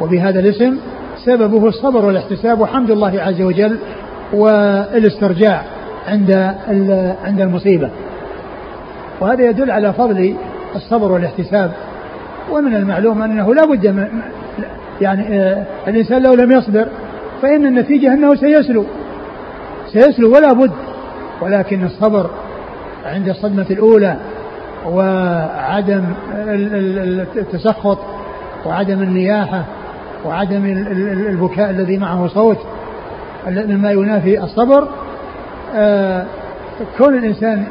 [0.00, 0.76] وبهذا الاسم
[1.24, 3.78] سببه الصبر والاحتساب وحمد الله عز وجل
[4.32, 5.62] والاسترجاع
[6.08, 6.54] عند
[7.24, 7.90] عند المصيبة.
[9.20, 10.34] وهذا يدل على فضل
[10.76, 11.72] الصبر والاحتساب.
[12.50, 14.08] ومن المعلوم أنه لا بد من
[15.00, 16.88] يعني آه، الإنسان لو لم يصبر
[17.42, 18.84] فإن النتيجة أنه سيسلو.
[19.92, 20.72] سيسلو ولا بد
[21.40, 22.30] ولكن الصبر
[23.06, 24.16] عند الصدمة الأولى
[24.86, 26.04] وعدم
[27.36, 27.98] التسخط
[28.66, 29.64] وعدم النياحة
[30.26, 30.64] وعدم
[31.28, 32.58] البكاء الذي معه صوت
[33.48, 34.88] مما ينافي الصبر
[35.74, 36.24] آه،
[36.98, 37.64] كون الإنسان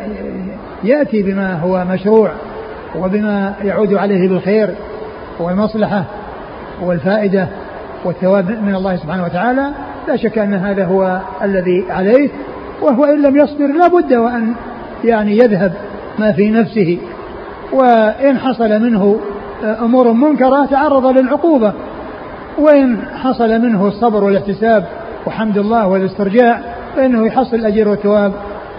[0.84, 2.32] يأتي بما هو مشروع
[3.00, 4.76] وبما يعود عليه بالخير
[5.40, 6.04] والمصلحة
[6.82, 7.48] والفائدة
[8.06, 9.72] والثواب من الله سبحانه وتعالى
[10.08, 12.30] لا شك أن هذا هو الذي عليه
[12.82, 14.54] وهو إن لم يصبر لا بد وأن
[15.04, 15.74] يعني يذهب
[16.20, 16.98] ما في نفسه.
[17.74, 19.20] وإن حصل منه
[19.64, 21.74] أمور منكرة تعرض للعقوبة.
[22.58, 24.86] وإن حصل منه الصبر والاحتساب
[25.26, 26.62] وحمد الله والاسترجاع
[26.96, 28.34] فإنه يحصل الأجر والثواب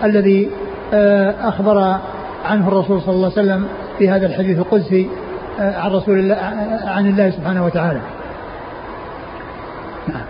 [0.05, 0.51] الذي
[0.95, 1.97] آه، أخبر
[2.45, 3.67] عنه الرسول صلى الله عليه وسلم.
[3.99, 5.09] في هذا الحديث القدسي
[5.61, 6.35] آه، عن رسول الله
[6.85, 8.01] عن الله سبحانه وتعالى.
[10.09, 10.25] نعم.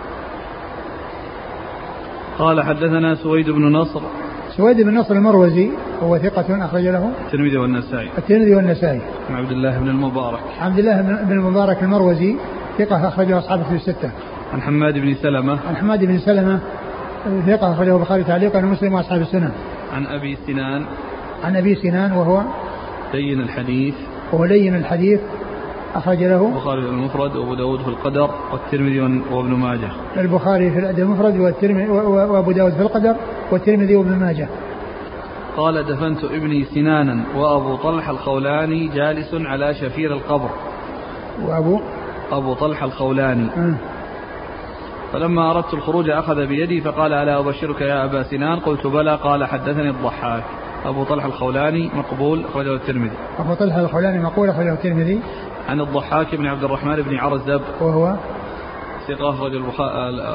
[2.39, 4.01] قال حدثنا سويد بن نصر.
[4.57, 5.69] سويد بن نصر المروزي
[6.03, 7.11] هو ثقة أخرج له.
[7.25, 8.09] الترمذي والنسائي.
[8.17, 9.01] الترمذي والنسائي.
[9.29, 10.39] عن عبد الله بن المبارك.
[10.61, 12.35] عبد الله بن المبارك المروزي
[12.77, 14.11] ثقة أخرجه أصحابه في الستة.
[14.53, 15.59] عن حماد بن سلمة.
[15.67, 16.59] عن حماد بن سلمة
[17.47, 19.51] ثقة أخرجه البخاري تعليقا ومسلم وأصحاب السنن
[19.93, 20.85] عن أبي سنان.
[21.43, 22.41] عن أبي سنان وهو
[23.13, 23.95] لين الحديث.
[24.31, 25.19] وهو لين الحديث.
[25.95, 26.47] أخرج له.
[26.47, 28.99] البخاري في المفرد وأبو داود في القدر والترمذي
[29.31, 29.89] وابن ماجه.
[30.17, 33.15] البخاري في الأدب المفرد والترمذي وأبو داود في القدر
[33.51, 34.47] والترمذي وابن ماجه.
[35.57, 40.49] قال دفنت ابني سنانا وأبو طلحة الخولاني جالس على شفير القبر.
[41.45, 41.79] وأبو؟
[42.31, 43.43] أبو طلحة الخولاني.
[43.43, 43.77] م.
[45.13, 49.15] فلما أردت الخروج أخذ بيدي فقال ألا أبشرك يا أبا سنان؟ قلت بلى.
[49.15, 50.43] قال حدثني الضحاك.
[50.85, 53.15] أبو طلحة الخولاني مقبول أخرجه الترمذي.
[53.39, 55.19] أبو طلحة الخولاني مقبول أخرجه الترمذي.
[55.69, 57.61] عن الضحاك بن عبد الرحمن بن عرزب.
[57.81, 58.15] وهو؟
[59.07, 59.51] ثقة أخرج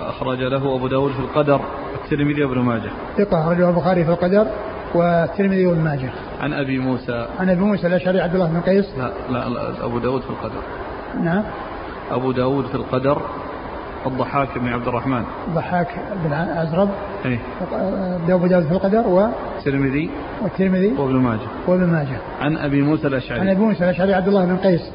[0.09, 1.61] أخرج له أبو داود في القدر
[1.93, 2.91] والترمذي وابن ماجه.
[3.19, 4.47] ثقة أخرجه البخاري في القدر
[4.95, 6.11] والترمذي وابن ماجه.
[6.41, 7.27] عن أبي موسى.
[7.41, 8.87] عن أبي موسى الأشعري عبد الله بن قيس.
[8.99, 10.63] لا, لا, لا أبو داود في القدر.
[11.23, 11.43] نعم.
[12.11, 13.23] أبو داود في القدر.
[14.07, 15.25] الضحاك بن عبد الرحمن.
[15.49, 15.89] الضحاك
[16.25, 16.89] بن أزرب
[17.25, 17.39] إيه.
[18.29, 20.11] أبو داود في القدر و الترمذي.
[20.43, 20.93] والترمذي.
[20.99, 21.49] وابن ماجه.
[21.67, 22.17] وابن ماجه.
[22.41, 23.41] عن أبي موسى الأشعري.
[23.41, 24.91] عن أبي موسى الأشعري عبد الله بن قيس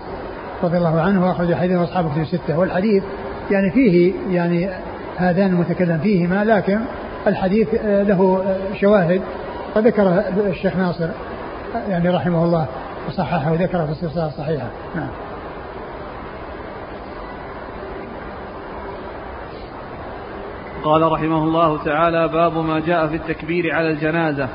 [0.63, 3.03] رضي الله عنه وأخرج حديث أصحابه في الستة والحديث
[3.51, 4.69] يعني فيه يعني
[5.17, 6.79] هذان المتكلم فيهما لكن
[7.27, 8.43] الحديث له
[8.81, 9.21] شواهد.
[9.75, 11.07] وذكر الشيخ ناصر
[11.89, 12.65] يعني رحمه الله
[13.07, 14.67] وصححه وذكره في السلسلة الصحيحة.
[14.95, 15.07] نعم.
[20.83, 24.49] قال رحمه الله تعالى باب ما جاء في التكبير على الجنازة.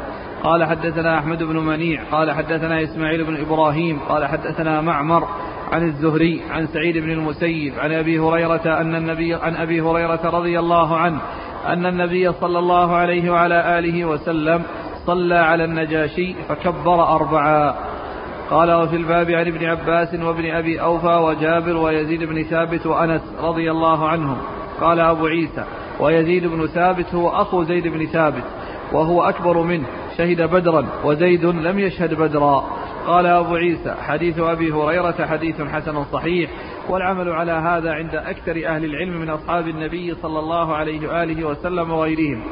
[0.45, 5.29] قال حدثنا أحمد بن منيع قال حدثنا إسماعيل بن إبراهيم قال حدثنا معمر
[5.73, 10.59] عن الزهري عن سعيد بن المسيب عن أبي هريرة أن النبي عن أبي هريرة رضي
[10.59, 11.21] الله عنه
[11.67, 14.63] أن النبي صلى الله عليه وعلى آله وسلم
[15.07, 17.75] صلى على النجاشي فكبر أربعا.
[18.51, 23.71] قال وفي الباب عن ابن عباس وابن أبي أوفى وجابر ويزيد بن ثابت وأنس رضي
[23.71, 24.37] الله عنهم.
[24.81, 25.65] قال أبو عيسى
[26.05, 28.45] ويزيد بن ثابت هو أخو زيد بن ثابت
[28.93, 29.87] وهو أكبر منه
[30.19, 32.65] شهد بدرا وزيد لم يشهد بدرا.
[33.07, 36.51] قال أبو عيسى حديث أبي هريرة حديث حسن صحيح
[36.89, 41.91] والعمل على هذا عند أكثر أهل العلم من أصحاب النبي صلى الله عليه وآله وسلم
[41.91, 42.45] وغيرهم.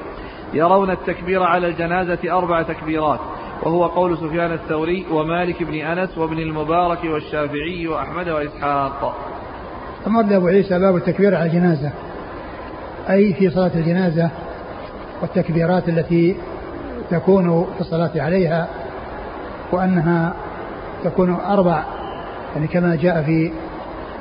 [0.55, 3.21] يرون التكبير على الجنازة أربع تكبيرات
[3.63, 9.17] وهو قول سفيان الثوري ومالك بن أنس وابن المبارك والشافعي وأحمد وإسحاق.
[10.05, 11.93] ثم أبو عيسى باب التكبير على الجنازة.
[13.11, 14.31] أي في صلاة الجنازة
[15.23, 16.37] والتكبيرات التي
[17.11, 18.69] تكون في الصلاة عليها
[19.73, 20.35] وأنها
[21.05, 21.85] تكون أربع
[22.55, 23.53] يعني كما جاء في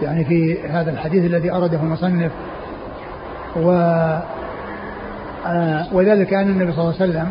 [0.02, 2.32] يعني في هذا الحديث الذي أرده المصنف.
[3.56, 3.72] و
[5.48, 7.30] آه، وذلك أن النبي صلى الله عليه وسلم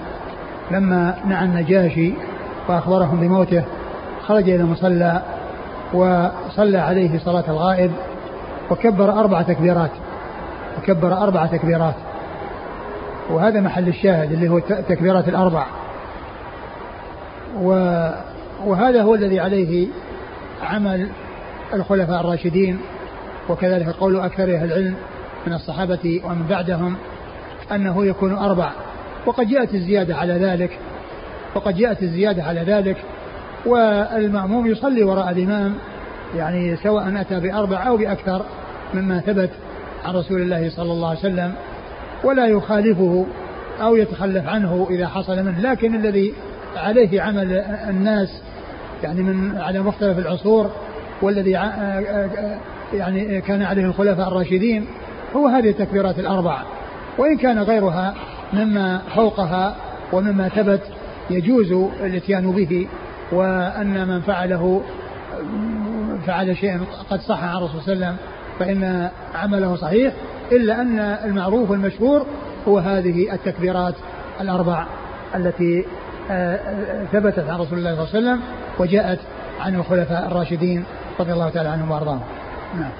[0.70, 2.12] لما نعى النجاشي
[2.68, 3.62] وأخبرهم بموته
[4.26, 5.22] خرج إلى المصلى
[5.92, 7.90] وصلى عليه صلاة الغائب
[8.70, 9.90] وكبر أربع تكبيرات.
[10.78, 11.94] وكبر أربع تكبيرات.
[13.30, 15.66] وهذا محل الشاهد اللي هو التكبيرات الأربع.
[18.64, 19.88] وهذا هو الذي عليه
[20.62, 21.08] عمل
[21.74, 22.80] الخلفاء الراشدين
[23.48, 24.94] وكذلك قول أكثر أهل العلم
[25.46, 26.96] من الصحابة ومن بعدهم
[27.72, 28.70] أنه يكون أربع.
[29.26, 30.78] وقد جاءت الزيادة على ذلك.
[31.54, 32.96] وقد جاءت الزيادة على ذلك.
[33.66, 35.74] والمأموم يصلي وراء الإمام
[36.36, 38.42] يعني سواء أتى بأربع أو بأكثر
[38.94, 39.50] مما ثبت.
[40.04, 41.52] عن رسول الله صلى الله عليه وسلم
[42.24, 43.26] ولا يخالفه
[43.80, 46.34] أو يتخلف عنه إذا حصل منه لكن الذي
[46.76, 47.52] عليه عمل
[47.88, 48.42] الناس
[49.02, 50.70] يعني من على مختلف العصور
[51.22, 51.50] والذي
[52.94, 54.86] يعني كان عليه الخلفاء الراشدين
[55.36, 56.62] هو هذه التكبيرات الأربع.
[57.18, 58.14] وإن كان غيرها
[58.52, 59.76] مما فوقها
[60.12, 60.80] ومما ثبت
[61.30, 62.86] يجوز الاتيان به
[63.32, 64.82] وأن من فعله
[66.26, 68.29] فعل شيئا قد صح عن الرسول صلى الله عليه وسلم.
[68.60, 70.14] فإن عمله صحيح
[70.52, 72.26] إلا أن المعروف والمشهور
[72.68, 73.94] هو هذه التكبيرات
[74.40, 74.86] الأربع
[75.34, 75.84] التي
[76.30, 78.40] آه، آه، ثبتت عن رسول الله صلى الله عليه وسلم
[78.78, 79.18] وجاءت
[79.60, 80.84] عن الخلفاء الراشدين
[81.20, 82.22] رضي الله تعالى عنهم وأرضاهم.
[82.78, 82.90] نعم.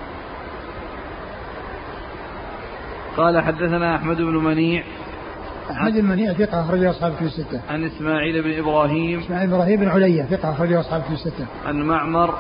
[3.17, 4.85] قال حدثنا أحمد بن منيع
[5.71, 7.61] أحمد بن منيع ثقة أخرجه أصحاب في الستة.
[7.71, 11.47] عن إسماعيل بن إبراهيم إسماعيل بن إبراهيم بن عليا ثقة أخرجه أصحاب في الستة.
[11.67, 12.35] عن معمر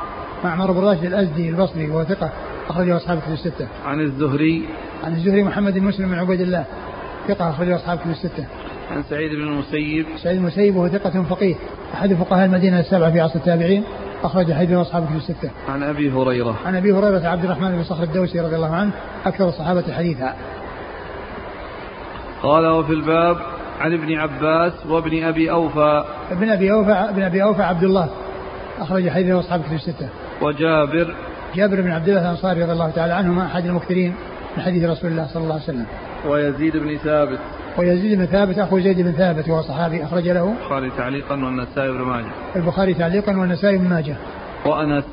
[0.44, 2.30] معمر بن راشد الأزدي البصري وهو ثقة
[2.70, 3.68] أخرجه أصحاب في الستة.
[3.86, 4.68] عن الزهري
[5.04, 6.64] عن الزهري محمد بن مسلم بن عبيد الله
[7.28, 8.44] ثقة أخرجه أصحاب في الستة.
[8.90, 11.54] عن سعيد بن المسيب سعيد بن المسيب وهو ثقة فقيه
[11.94, 13.84] أحد فقهاء المدينة السبعة في عصر التابعين
[14.22, 15.50] أخرج حديث أصحابه في الستة.
[15.68, 16.56] عن أبي هريرة.
[16.66, 18.90] عن أبي هريرة عبد الرحمن بن صخر الدوسي رضي الله عنه
[19.26, 20.34] أكثر الصحابة حديثا.
[22.42, 23.36] قال وفي الباب
[23.80, 28.10] عن ابن عباس وابن أبي أوفى ابن أبي أوفى ابن أبي أوفى عبد الله
[28.78, 30.08] أخرج حديثه أصحاب كتب الستة
[30.42, 31.14] وجابر
[31.54, 34.14] جابر بن عبد الله الأنصاري رضي الله تعالى عنهما أحد المكثرين
[34.56, 35.86] من حديث رسول الله صلى الله عليه وسلم.
[36.26, 37.38] ويزيد بن ثابت.
[37.78, 42.00] ويزيد بن ثابت أخو زيد بن ثابت وهو صحابي أخرج له البخاري تعليقا والنسائي بن
[42.00, 42.30] ماجه.
[42.56, 44.16] البخاري تعليقا والنسائي بن ماجه.
[44.66, 45.04] وأنس.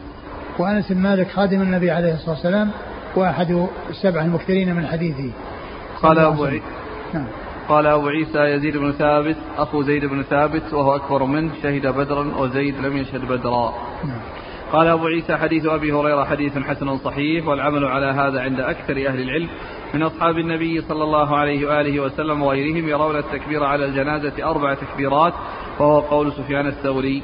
[0.60, 2.71] وأنس بن مالك خادم النبي عليه الصلاة والسلام
[3.15, 5.32] وأحد السبع المكثرين من حديثه.
[6.02, 6.63] قال أبو عيسى
[7.13, 7.28] نعم.
[7.69, 12.38] قال أبو عيسى يزيد بن ثابت أخو زيد بن ثابت وهو أكبر منه شهد بدرا
[12.38, 13.73] وزيد لم يشهد بدرا.
[14.04, 14.19] نعم.
[14.71, 19.21] قال أبو عيسى حديث أبي هريرة حديث حسن صحيح والعمل على هذا عند أكثر أهل
[19.21, 19.49] العلم
[19.93, 25.34] من أصحاب النبي صلى الله عليه وآله وسلم وغيرهم يرون التكبير على الجنازة أربع تكبيرات
[25.80, 27.23] وهو قول سفيان الثوري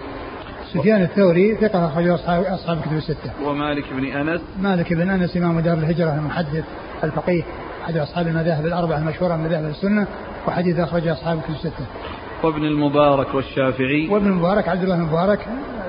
[0.73, 3.31] سفيان الثوري ثقة أخرج أصحاب أصحاب كتب الستة.
[3.45, 4.41] ومالك بن أنس.
[4.61, 6.63] مالك بن أنس إمام دار الهجرة المحدث
[7.03, 7.43] الفقيه
[7.83, 10.07] أحد أصحاب المذاهب الأربعة المشهورة من مذاهب السنة
[10.47, 11.85] وحديث أخرج أصحاب كتب الستة.
[12.43, 14.07] وابن المبارك والشافعي.
[14.09, 15.47] وابن المبارك عبد الله المبارك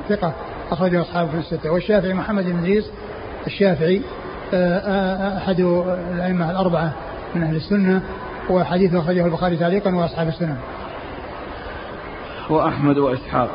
[0.09, 0.35] ثقة
[0.71, 2.91] أخرجه أصحاب كتب الستة والشافعي محمد بن إدريس
[3.47, 4.03] الشافعي
[4.55, 5.61] آه، آه، أحد
[6.15, 6.93] الأئمة الأربعة
[7.35, 8.03] من أهل السنة
[8.51, 10.57] وحديثه أخرجه البخاري تعليقا وأصحاب السنن.
[12.51, 13.51] وأحمد وإسحاق.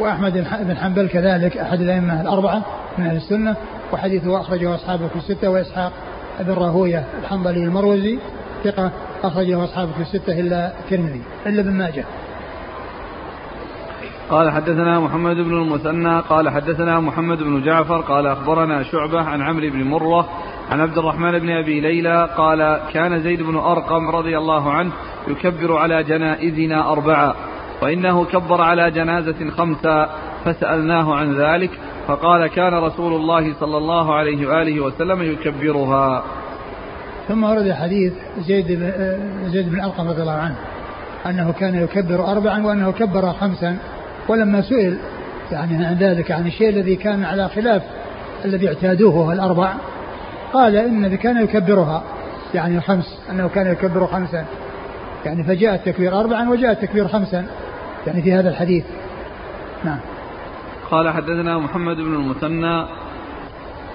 [0.00, 0.32] وأحمد
[0.66, 2.62] بن حنبل كذلك أحد الأئمة الأربعة
[2.98, 3.56] من أهل السنة
[3.92, 5.92] وحديثه أخرجه أصحابه في الستة وإسحاق
[6.40, 8.18] بن راهوية الحنظلي المروزي
[8.64, 8.90] ثقة
[9.24, 12.04] أخرجه أصحابه في الستة إلا الترمذي إلا ابن ماجه.
[14.30, 19.70] قال حدثنا محمد بن المثنى قال حدثنا محمد بن جعفر قال أخبرنا شعبة عن عمرو
[19.70, 20.28] بن مرة
[20.70, 24.92] عن عبد الرحمن بن أبي ليلى قال كان زيد بن أرقم رضي الله عنه
[25.28, 27.34] يكبر على جنائزنا أربعة
[27.82, 30.08] وإنه كبر على جنازة خمسة
[30.44, 31.70] فسألناه عن ذلك
[32.06, 36.22] فقال كان رسول الله صلى الله عليه وآله وسلم يكبرها.
[37.28, 38.92] ثم ورد حديث زيد بن
[39.50, 40.56] زيد بن أرقم رضي الله عنه
[41.26, 43.76] أنه كان يكبر أربعا وأنه كبر خمسا.
[44.28, 44.98] ولما سئل
[45.52, 47.82] يعني عن ذلك عن الشيء الذي كان على خلاف
[48.44, 49.74] الذي اعتادوه الأربع
[50.52, 52.02] قال إن الذي كان يكبرها
[52.54, 54.44] يعني الخمس أنه كان يكبر خمسا.
[55.24, 57.46] يعني فجاء التكبير أربعا وجاء التكبير خمسا
[58.06, 58.84] يعني في هذا الحديث.
[59.84, 59.98] نعم.
[60.90, 62.86] قال حدثنا محمد بن المثنى.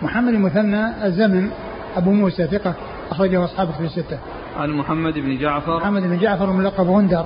[0.01, 1.49] محمد المثنى الزمن
[1.97, 2.73] أبو موسى ثقة
[3.11, 4.17] أخرجه أصحابه في الستة.
[4.59, 5.77] عن محمد بن جعفر.
[5.77, 7.25] محمد بن جعفر ملقب غندر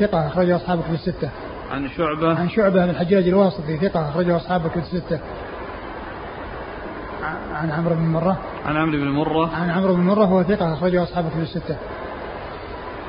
[0.00, 1.30] ثقة أخرجه أصحابه في الستة.
[1.74, 2.38] عن شعبة.
[2.38, 5.18] عن شعبة بن الحجاج الواسطي ثقة أخرجه أصحابه في الستة.
[7.54, 8.38] عن عمرو بن مرة.
[8.66, 9.50] عن عمرو بن مرة.
[9.54, 11.76] عن عمرو بن مرة هو ثقة أخرجه أصحاب كتب الستة.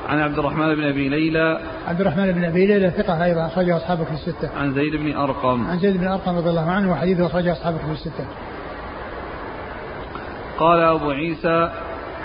[0.09, 1.59] عن عبد الرحمن بن أبي ليلى.
[1.87, 4.49] عبد الرحمن بن أبي ليلى ثقة أيضا أخرجه أصحاب كتب الستة.
[4.59, 5.67] عن زيد بن أرقم.
[5.67, 8.25] عن زيد بن أرقم رضي الله عنه وحديثه أخرجه أصحاب كتب الستة.
[10.59, 11.71] قال أبو عيسى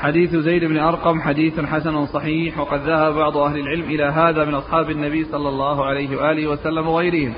[0.01, 4.55] حديث زيد بن أرقم حديث حسن صحيح وقد ذهب بعض أهل العلم إلى هذا من
[4.55, 7.35] أصحاب النبي صلى الله عليه وآله وسلم وغيرهم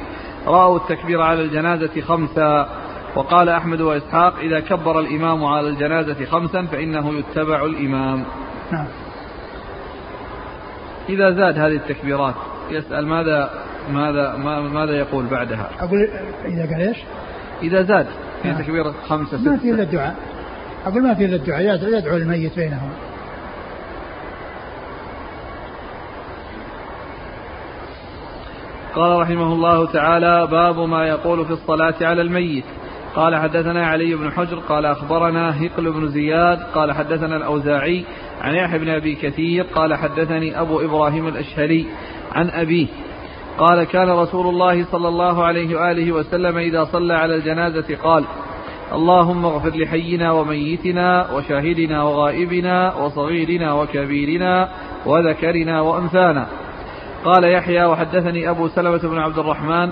[0.47, 2.69] رأوا التكبير على الجنازة خمسا
[3.17, 8.25] وقال أحمد وإسحاق إذا كبر الإمام على الجنازة خمسا فإنه يتبع الإمام
[8.73, 8.87] نعم
[11.09, 12.35] إذا زاد هذه التكبيرات
[12.71, 13.51] يسأل ماذا
[13.93, 14.37] ماذا
[14.73, 16.09] ماذا يقول بعدها؟ أقول
[16.45, 16.99] إذا قال إيش؟
[17.63, 18.07] إذا زاد
[18.43, 18.63] في نعم.
[18.63, 20.17] تكبيرة خمسة ستة ما في إلا الدعاء
[20.87, 21.63] أقول ما في إلا الدعاء
[21.99, 22.91] يدعو الميت بينهم.
[28.95, 32.65] قال رحمه الله تعالى باب ما يقول في الصلاة على الميت.
[33.15, 38.05] قال حدثنا علي بن حجر قال أخبرنا هقل بن زياد قال حدثنا الأوزاعي
[38.41, 41.87] عن يحيى بن أبي كثير قال حدثني أبو إبراهيم الأشهري
[42.33, 42.87] عن أبيه.
[43.59, 48.25] قال كان رسول الله صلى الله عليه وآله وسلم إذا صلى على الجنازة قال
[48.95, 54.69] اللهم اغفر لحينا وميتنا وشاهدنا وغائبنا وصغيرنا وكبيرنا
[55.07, 56.47] وذكرنا وأنثانا.
[57.25, 59.91] قال يحيى وحدثني أبو سلمة بن عبد الرحمن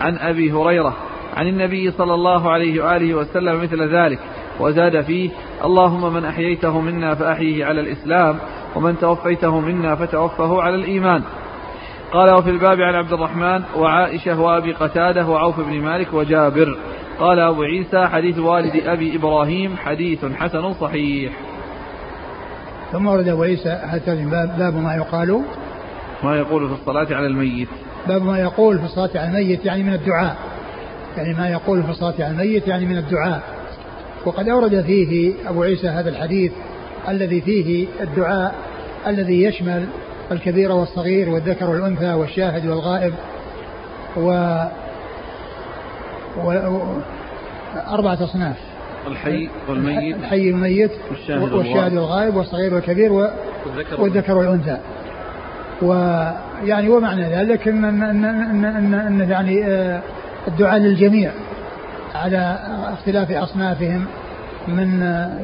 [0.00, 0.96] عن أبي هريرة
[1.36, 4.18] عن النبي صلى الله عليه وآله وسلم مثل ذلك
[4.60, 5.30] وزاد فيه
[5.64, 8.38] اللهم من أحييته منا فأحيه على الإسلام
[8.76, 11.22] ومن توفيته منا فتوفه على الإيمان.
[12.12, 16.78] قال وفي الباب عن عبد الرحمن وعائشة وأبي قتادة وعوف بن مالك وجابر.
[17.20, 21.32] قال أبو عيسى حديث والد أبي إبراهيم حديث حسن صحيح.
[22.92, 25.42] ثم ورد أبو عيسى هذا الباب باب ما يقال
[26.24, 27.68] ما يقول في الصلاة على الميت.
[28.08, 30.36] باب ما يقول في الصلاة على الميت يعني من الدعاء.
[31.16, 33.42] يعني ما يقول في الصلاة على الميت يعني من الدعاء.
[34.26, 36.52] وقد أورد فيه أبو عيسى هذا الحديث
[37.08, 38.54] الذي فيه الدعاء
[39.06, 39.86] الذي يشمل
[40.32, 43.12] الكبير والصغير والذكر والأنثى والشاهد والغائب.
[44.16, 44.58] و...
[47.88, 48.56] أربعة أصناف.
[49.06, 50.16] الحي والميت.
[50.16, 52.36] الحي والميت والشاهد, والشاهد والغائب.
[52.36, 53.12] والصغير والكبير.
[53.98, 54.78] والذكر والأنثى.
[55.82, 60.02] ويعني ومعنى ذلك ان ان ان, إن, إن يعني آه،
[60.48, 61.32] الدعاء للجميع
[62.14, 62.58] على
[62.92, 64.04] اختلاف أصنافهم
[64.68, 65.38] من آه،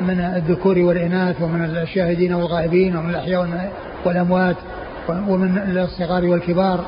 [0.00, 3.72] من الذكور والإناث ومن الشاهدين والغائبين ومن الأحياء
[4.04, 4.56] والأموات
[5.08, 6.84] ومن الصغار والكبار.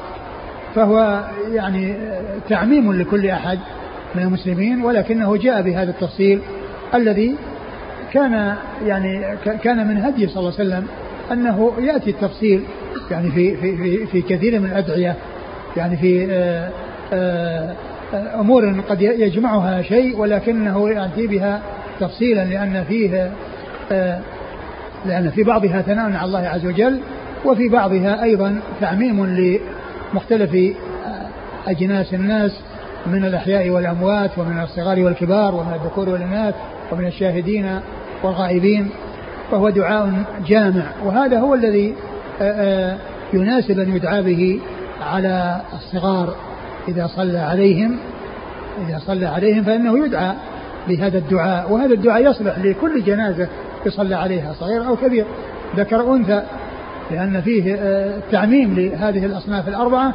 [0.74, 3.58] فهو يعني آه، تعميم لكل أحد
[4.14, 6.40] من المسلمين ولكنه جاء بهذا التفصيل
[6.94, 7.36] الذي
[8.12, 8.54] كان
[8.86, 10.86] يعني كان من هدي صلى الله عليه وسلم
[11.32, 12.62] أنه يأتي التفصيل
[13.10, 15.16] يعني في في في, في كثير من الأدعية
[15.76, 16.70] يعني في آآ
[17.12, 17.74] آآ
[18.40, 21.62] أمور قد يجمعها شيء ولكنه يأتي بها
[22.00, 23.30] تفصيلا لأن فيه
[25.06, 27.00] لأن في بعضها ثناء على الله عز وجل
[27.44, 29.24] وفي بعضها أيضا تعميم
[30.12, 30.76] لمختلف
[31.66, 32.52] أجناس الناس
[33.06, 36.54] من الأحياء والأموات ومن الصغار والكبار ومن الذكور والأناث
[36.92, 37.80] ومن الشاهدين
[38.22, 38.90] والغائبين
[39.50, 40.12] فهو دعاء
[40.46, 40.84] جامع.
[41.04, 41.94] وهذا هو الذي
[42.40, 42.96] آه، آه،
[43.32, 44.60] يناسب أن يدعى به
[45.02, 46.34] على الصغار
[46.88, 47.96] إذا صلى عليهم
[48.88, 50.32] إذا صلى عليهم فإنه يدعى
[50.88, 51.72] بهذا الدعاء.
[51.72, 53.48] وهذا الدعاء يصلح لكل جنازة
[53.86, 55.24] يصلى عليها صغير أو كبير.
[55.76, 56.42] ذكر أنثى
[57.12, 60.14] لأن فيه آه، تعميم لهذه الأصناف الأربعة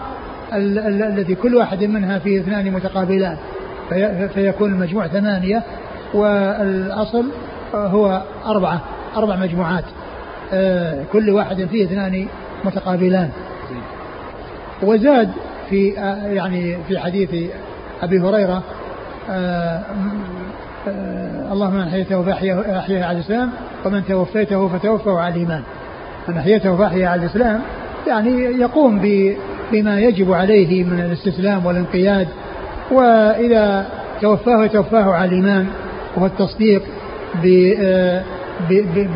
[0.54, 3.38] التي كل واحد منها فيه اثنان متقابلان.
[4.34, 5.64] فيكون المجموع ثمانية
[6.14, 7.26] والأصل
[7.74, 8.82] هو أربعة
[9.16, 9.84] أربع مجموعات.
[10.54, 12.28] آه، كل واحد فيه اثنان
[12.66, 13.30] متقابلان.
[14.84, 15.30] وزاد
[15.70, 17.52] في آه، يعني في حديث
[18.02, 18.64] أبي هريرة
[21.52, 23.50] اللهم من أحييته فأحياه على الإسلام
[23.86, 25.64] ومن توفيته فتوفه على الإيمان.
[26.28, 27.62] من أحييته فأحياه على الإسلام
[28.08, 29.00] يعني يقوم
[29.72, 32.28] بما يجب عليه من الاستسلام والانقياد.
[32.92, 33.88] وإذا
[34.22, 35.68] توفاه توفاه على الإيمان
[36.16, 36.82] وهو التصديق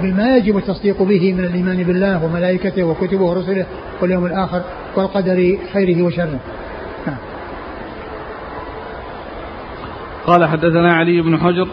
[0.01, 3.66] بما يجب التصديق به من الإيمان بالله وملائكته وكتبه ورسله
[4.01, 4.62] واليوم الآخر
[4.95, 6.39] والقدر خيره وشره.
[7.07, 7.18] نعم.
[10.28, 11.68] قال حدثنا علي بن حجر.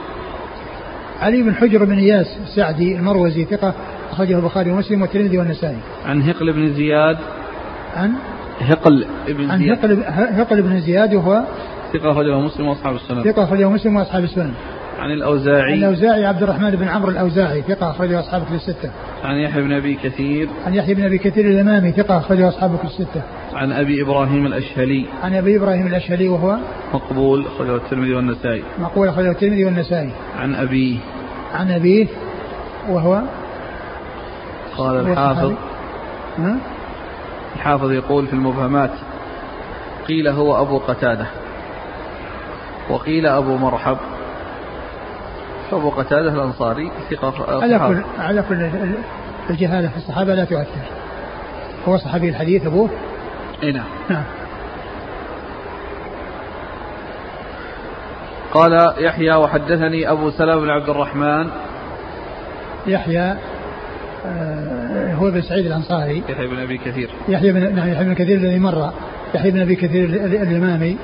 [1.22, 3.74] علي بن حجر بن إياس السعدي المروزي ثقة
[4.12, 5.78] أخرجه البخاري ومسلم والترمذي والنسائي.
[6.06, 7.16] عن هقل بن زياد
[7.96, 8.12] عن
[8.60, 10.04] هقل بن عن زياد عن هقل,
[10.40, 11.42] هقل بن زياد وهو
[11.92, 13.22] ثقة أخرجه مسلم وأصحاب السنن.
[13.22, 14.52] ثقة أخرجه مسلم وأصحاب السنن.
[14.98, 18.90] عن الأوزاعي عن الأوزاعي عبد الرحمن بن عمرو الأوزاعي ثقة أخرجه أصحابه في الستة.
[19.24, 22.84] عن يحيى بن أبي كثير عن يحيى بن أبي كثير الإمامي ثقة أخرجه أصحابه في
[22.84, 23.22] الستة.
[23.54, 26.58] عن أبي إبراهيم الأشهلي عن أبي إبراهيم الأشهلي وهو
[26.94, 30.98] مقبول أخرجه الترمذي والنسائي مقبول أخرجه الترمذي والنسائي عن أبيه
[31.54, 32.06] عن أبيه
[32.88, 33.22] وهو
[34.76, 35.52] قال الحافظ؟
[37.56, 38.90] الحافظ يقول في المبهمات
[40.08, 41.26] قيل هو أبو قتادة
[42.90, 43.96] وقيل أبو مرحب.
[45.72, 48.70] أبو قتادة الأنصاري ثقة على كل على كل
[49.50, 50.80] الجهالة في الصحابة لا تؤثر.
[51.88, 52.88] هو صحابي الحديث أبوه؟
[53.62, 53.86] إي نعم.
[54.10, 54.24] نعم.
[58.54, 61.50] قال يحيى وحدثني أبو سلمة بن عبد الرحمن.
[62.86, 63.36] يحيى
[65.20, 66.22] هو بن سعيد الأنصاري.
[66.28, 67.10] يحيى بن أبي كثير.
[67.28, 68.92] يحيى بن نعم يحيى بن كثير الذي مر.
[69.34, 70.04] يحيى بن أبي كثير
[70.42, 70.96] الإمامي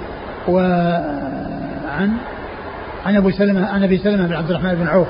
[0.48, 2.10] وعن
[3.06, 5.08] عن أبو سلمة عن أبي سلمة بن عبد الرحمن بن عوف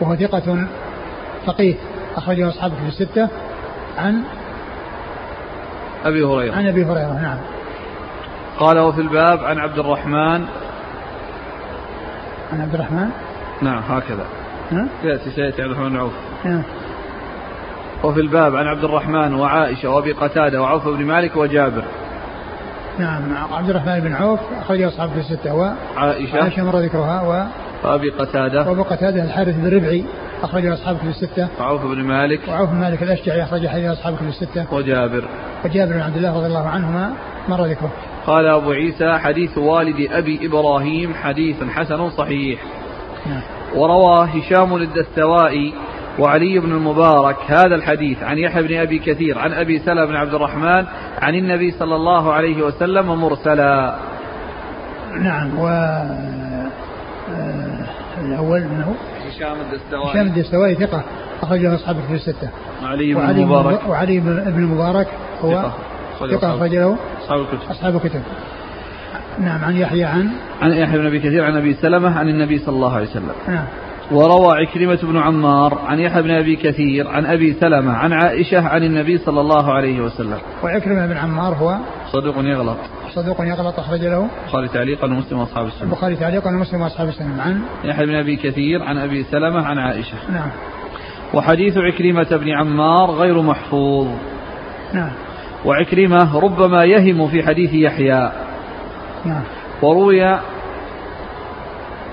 [0.00, 0.66] وهو ثقة
[1.46, 1.74] فقيه
[2.16, 3.28] أخرجه أصحابه في الستة.
[3.98, 4.22] عن
[6.04, 6.54] أبي هريرة.
[6.54, 7.38] عن أبي هريرة نعم.
[8.58, 10.44] قال وفي الباب عن عبد الرحمن.
[12.52, 13.10] عن عبد الرحمن؟
[13.62, 14.26] نعم هكذا.
[14.72, 16.12] ها؟ يأتي سيأتي عبد الرحمن بن عوف.
[16.44, 16.62] نعم
[18.04, 21.84] وفي الباب عن عبد الرحمن وعائشة وأبي قتادة وعوف بن مالك وجابر.
[22.98, 23.22] نعم
[23.52, 26.64] عبد الرحمن بن عوف أخرجه أصحابه في الستة وعائشة عائشة.
[26.64, 27.46] مر ذكرها و
[27.88, 28.68] وأبي قتادة.
[28.68, 30.04] وأبو قتادة الحارث بن ربعي
[30.42, 31.48] أخرجه أصحابه في الستة.
[31.60, 32.40] وعوف بن مالك.
[32.48, 34.74] وعوف بن مالك الأشجعي أخرج حديث أصحابه في الستة.
[34.74, 35.24] وجابر.
[35.64, 37.12] وجابر بن عبد الله رضي الله عنهما
[37.48, 37.90] مر ذكره.
[38.26, 42.60] قال أبو عيسى حديث والد أبي إبراهيم حديث حسن صحيح.
[43.26, 43.42] نعم.
[43.74, 45.74] وروى هشام الدستوائي
[46.18, 50.34] وعلي بن المبارك هذا الحديث عن يحيى بن أبي كثير عن أبي سلمة بن عبد
[50.34, 50.84] الرحمن
[51.22, 53.98] عن النبي صلى الله عليه وسلم مرسلا
[55.16, 55.68] نعم و
[57.28, 57.86] آه،
[58.24, 58.92] الأول من هو؟
[59.28, 61.02] هشام الدستوائي هشام الدستوائي ثقة
[61.42, 62.48] أخرجه أصحابه في الستة.
[62.82, 63.80] وعلي بن وعلي المبارك.
[63.88, 65.06] وعلي بن المبارك
[65.40, 65.70] هو
[66.20, 67.70] ثقة أخرجه أصحاب الكتب.
[67.70, 68.22] أصحاب الكتب.
[69.40, 70.30] نعم عن يحيى عن؟
[70.62, 73.32] عن يحيى بن أبي كثير عن أبي سلمة عن النبي صلى الله عليه وسلم.
[73.48, 73.64] نعم.
[74.12, 78.82] وروى عكرمة بن عمار عن يحيى بن أبي كثير عن أبي سلمة عن عائشة عن
[78.82, 80.38] النبي صلى الله عليه وسلم.
[80.64, 81.76] وعكرمة بن عمار هو
[82.12, 82.76] صدوق يغلط.
[83.14, 85.82] صدوق يغلط أخرج له البخاري تعليقا ومسلم وأصحاب السنة.
[85.82, 87.42] البخاري تعليقا ومسلم وأصحاب السنة.
[87.42, 90.16] عن يحيى بن أبي كثير عن أبي سلمة عن عائشة.
[90.32, 90.50] نعم.
[91.34, 94.08] وحديث عكرمة بن عمار غير محفوظ.
[94.92, 95.10] نعم.
[95.64, 98.32] وعكرمة ربما يهم في حديث يحيى.
[99.24, 99.42] نعم.
[99.82, 100.38] وروي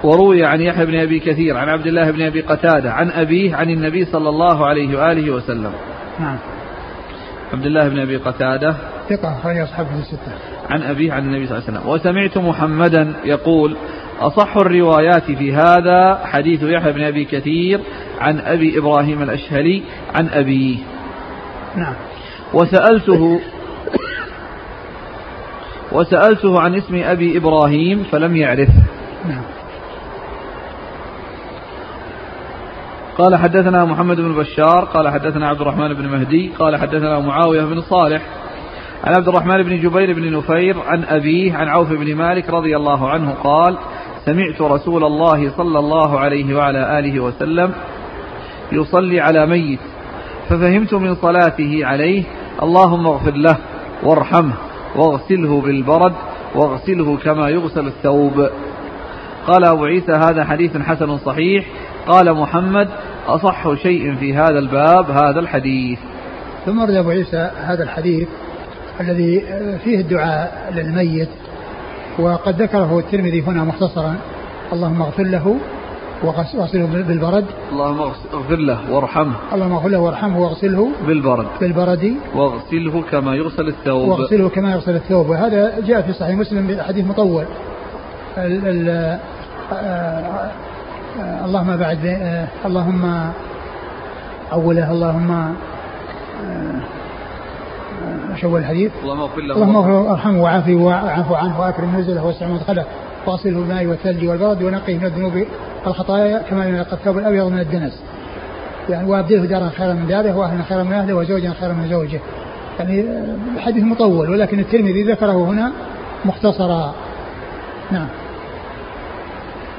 [0.05, 3.69] وروي عن يحيى بن أبي كثير عن عبد الله بن أبي قتادة عن أبيه عن
[3.69, 5.71] النبي صلى الله عليه وآله وسلم.
[6.19, 6.37] نعم
[7.53, 8.75] عبد الله بن أبي قتادة
[9.09, 10.31] ثقة أخرج أصحابه الستة.
[10.69, 13.75] عن أبيه عن النبي صلى الله عليه وسلم، وسمعت محمدا يقول:
[14.19, 17.79] أصح الروايات في هذا حديث يحيى بن أبي كثير
[18.19, 19.83] عن أبي إبراهيم الأشهلي
[20.15, 20.77] عن أبيه.
[21.75, 21.93] نعم.
[22.53, 23.39] وسألته
[25.91, 28.69] وسألته عن اسم أبي إبراهيم فلم يعرف
[29.29, 29.43] نعم.
[33.17, 37.81] قال حدثنا محمد بن بشار قال حدثنا عبد الرحمن بن مهدي قال حدثنا معاوية بن
[37.81, 38.21] صالح.
[39.03, 43.09] عن عبد الرحمن بن جبير بن نفير عن أبيه عن عوف بن مالك رضي الله
[43.09, 43.77] عنه قال
[44.25, 47.73] سمعت رسول الله صلى الله عليه وعلى آله وسلم
[48.71, 49.79] يصلي على ميت
[50.49, 52.23] ففهمت من صلاته عليه
[52.63, 53.57] اللهم اغفر له
[54.03, 54.53] وارحمه
[54.95, 56.13] واغسله بالبرد
[56.55, 58.49] واغسله كما يغسل الثوب
[59.47, 61.65] قال أبو عيسى هذا حديث حسن صحيح
[62.07, 62.89] قال محمد
[63.27, 65.99] أصح شيء في هذا الباب هذا الحديث.
[66.65, 68.27] ثم ورد أبو عيسى هذا الحديث
[69.01, 69.43] الذي
[69.83, 71.29] فيه الدعاء للميت
[72.19, 74.15] وقد ذكره الترمذي هنا مختصرا
[74.73, 75.57] اللهم اغفر له
[76.23, 77.45] واغسله بالبرد.
[77.71, 77.99] اللهم
[78.33, 79.33] اغفر له وارحمه.
[79.53, 81.47] اللهم اغفر له وارحمه واغسله بالبرد.
[81.61, 82.15] بالبرد.
[82.35, 84.09] واغسله كما يغسل الثوب.
[84.09, 85.29] واغسله كما يغسل الثوب.
[85.29, 87.45] وهذا جاء في صحيح مسلم بحديث مطول.
[88.37, 89.19] ال ال
[89.73, 90.51] آه
[91.19, 93.31] اللهم بعد آه اللهم
[94.53, 95.55] أوله اللهم
[98.35, 102.47] شو أول الحديث؟ اللهم اغفر له اللهم اغفر وارحمه وعافه واعف عنه واكرم نزله واسع
[102.47, 102.85] مدخله
[103.25, 105.43] واصله بالماء والثلج والبرد ونقيه من الذنوب
[105.85, 108.03] والخطايا كما ينقى الثوب الأبيض من الدنس.
[108.89, 112.19] يعني وابدله دارا خيرا من داره وأهلا خيرا من أهله وزوجا خيرا من زوجه.
[112.79, 113.05] يعني
[113.59, 115.71] حديث مطول ولكن الترمذي ذكره هنا
[116.25, 116.93] مختصرا.
[117.91, 118.07] نعم.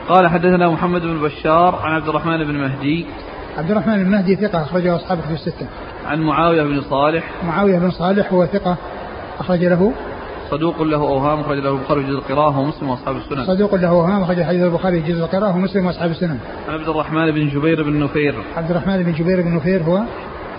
[0.08, 3.06] قال حدثنا محمد بن بشار عن عبد الرحمن بن مهدي.
[3.58, 5.66] عبد الرحمن بن مهدي ثقة أخرجه أصحابه في الستة.
[6.06, 7.30] عن معاوية بن صالح.
[7.46, 8.76] معاوية بن صالح هو ثقة
[9.38, 9.92] أخرج له.
[10.50, 13.46] صدوق له أوهام أخرج له البخاري جزء القراءة ومسلم وأصحاب السنن.
[13.46, 16.38] صدوق له أوهام أخرج حديث البخاري جزء القراءة ومسلم وأصحاب السنن.
[16.68, 18.34] عن عبد الرحمن بن جبير بن نفير.
[18.56, 20.02] عبد الرحمن بن جبير بن نفير هو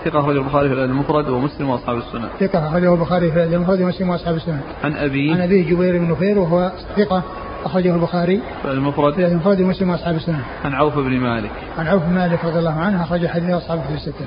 [0.04, 2.28] ثقة أخرجه البخاري في الأدب المفرد ومسلم وأصحاب السنن.
[2.40, 4.60] ثقة أخرجه البخاري في الأدب المفرد ومسلم وأصحاب السنن.
[4.84, 7.22] عن أبي عن أبي جبير بن نفير وهو ثقة
[7.64, 10.40] أخرجه البخاري في المفرد في المفرد ومسلم وأصحاب السنن.
[10.64, 11.50] عن عوف بن مالك.
[11.78, 14.24] عن عوف بن مالك رضي الله عنه أخرج حديث أصحاب الكتب الستة.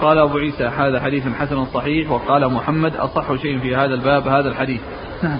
[0.00, 4.48] قال أبو عيسى هذا حديث حسن صحيح وقال محمد أصح شيء في هذا الباب هذا
[4.48, 4.80] الحديث.
[5.22, 5.38] نعم.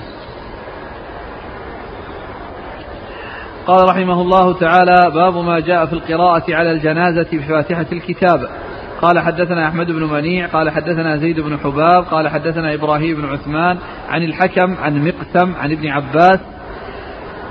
[3.66, 8.49] قال رحمه الله تعالى باب ما جاء في القراءة على الجنازة بفاتحة الكتاب
[9.03, 13.78] قال حدثنا أحمد بن منيع قال حدثنا زيد بن حباب قال حدثنا إبراهيم بن عثمان
[14.09, 16.39] عن الحكم عن مقسم عن ابن عباس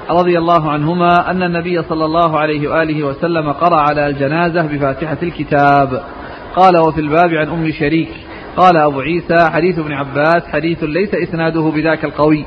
[0.10, 6.04] رضي الله عنهما أن النبي صلى الله عليه وآله وسلم قرأ على الجنازة بفاتحة الكتاب.
[6.56, 8.10] قال وفي الباب عن أم شريك.
[8.58, 12.45] قال أبو عيسى حديث ابن عباس حديث ليس إسناده بذاك القوي.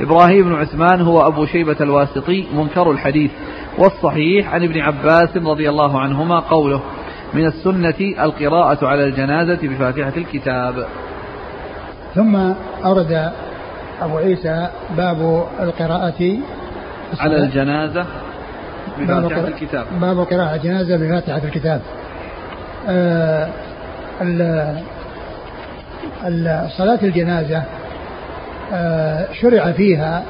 [0.00, 3.30] إبراهيم بن عثمان هو أبو شيبة الواسطي منكر الحديث.
[3.78, 6.80] والصحيح عن ابن عباس رضي الله عنهما قوله
[7.34, 10.86] من السنة القراءة على الجنازة بفاتحة الكتاب.
[12.14, 12.36] ثم
[12.84, 13.32] أورد
[14.02, 16.38] أبو عيسى باب القراءة
[17.20, 18.06] على الجنازة
[18.98, 19.86] بفاتحة الكتاب.
[20.00, 21.80] باب قراءة الجنازة بفاتحة الكتاب.
[22.88, 23.48] آه
[26.78, 27.62] صلاة الجنازة
[28.72, 30.22] آه شرع فيها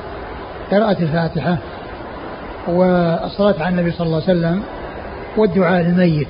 [0.70, 1.56] قراءة الفاتحة
[2.68, 4.62] والصلاة على النبي صلى الله عليه وسلم
[5.36, 6.28] والدعاء للميت.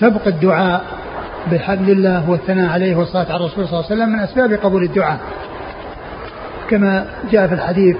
[0.00, 0.84] سبق الدعاء
[1.52, 5.18] بحمد الله والثناء عليه والصلاة على الرسول صلى الله عليه وسلم من أسباب قبول الدعاء.
[6.70, 7.96] كما جاء في الحديث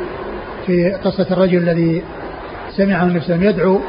[0.66, 2.03] في قصة الرجل الذي
[2.76, 3.80] سمعه النبي صلى الله عليه وسلم يدعو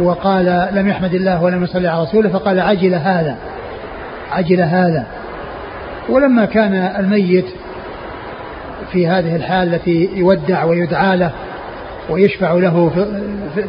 [0.00, 3.36] وقال لم يحمد الله ولم يصلي على رسوله فقال عجل هذا
[4.32, 5.06] عجل هذا.
[6.08, 7.46] ولما كان الميت
[8.92, 11.30] في هذه الحال التي يودع ويدعى له
[12.10, 12.90] ويشفع له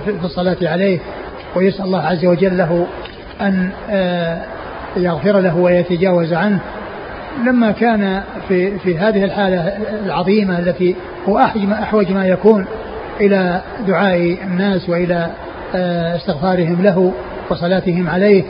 [0.06, 1.00] في الصلاة عليه
[1.56, 2.88] ويسأل الله عز وجل له
[3.42, 4.42] أن آه،
[4.98, 6.60] يغفر له ويتجاوز عنه.
[7.46, 10.96] لما كان في في هذه الحالة العظيمة التي
[11.30, 11.38] هو
[11.72, 12.66] أحوج ما يكون
[13.22, 15.30] إلى دعاء الناس وإلى
[15.76, 17.14] آه، استغفارهم له
[17.50, 18.44] وصلاتهم عليه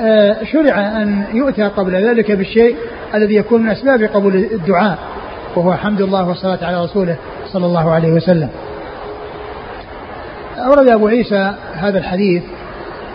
[0.00, 2.76] آه، شرع أن يؤتى قبل ذلك بالشيء
[3.14, 4.98] الذي يكون من أسباب قبول الدعاء
[5.56, 7.16] وهو حمد الله والصلاة على رسوله
[7.46, 8.48] صلى الله عليه وسلم.
[10.58, 12.42] أورد أبو عيسى هذا الحديث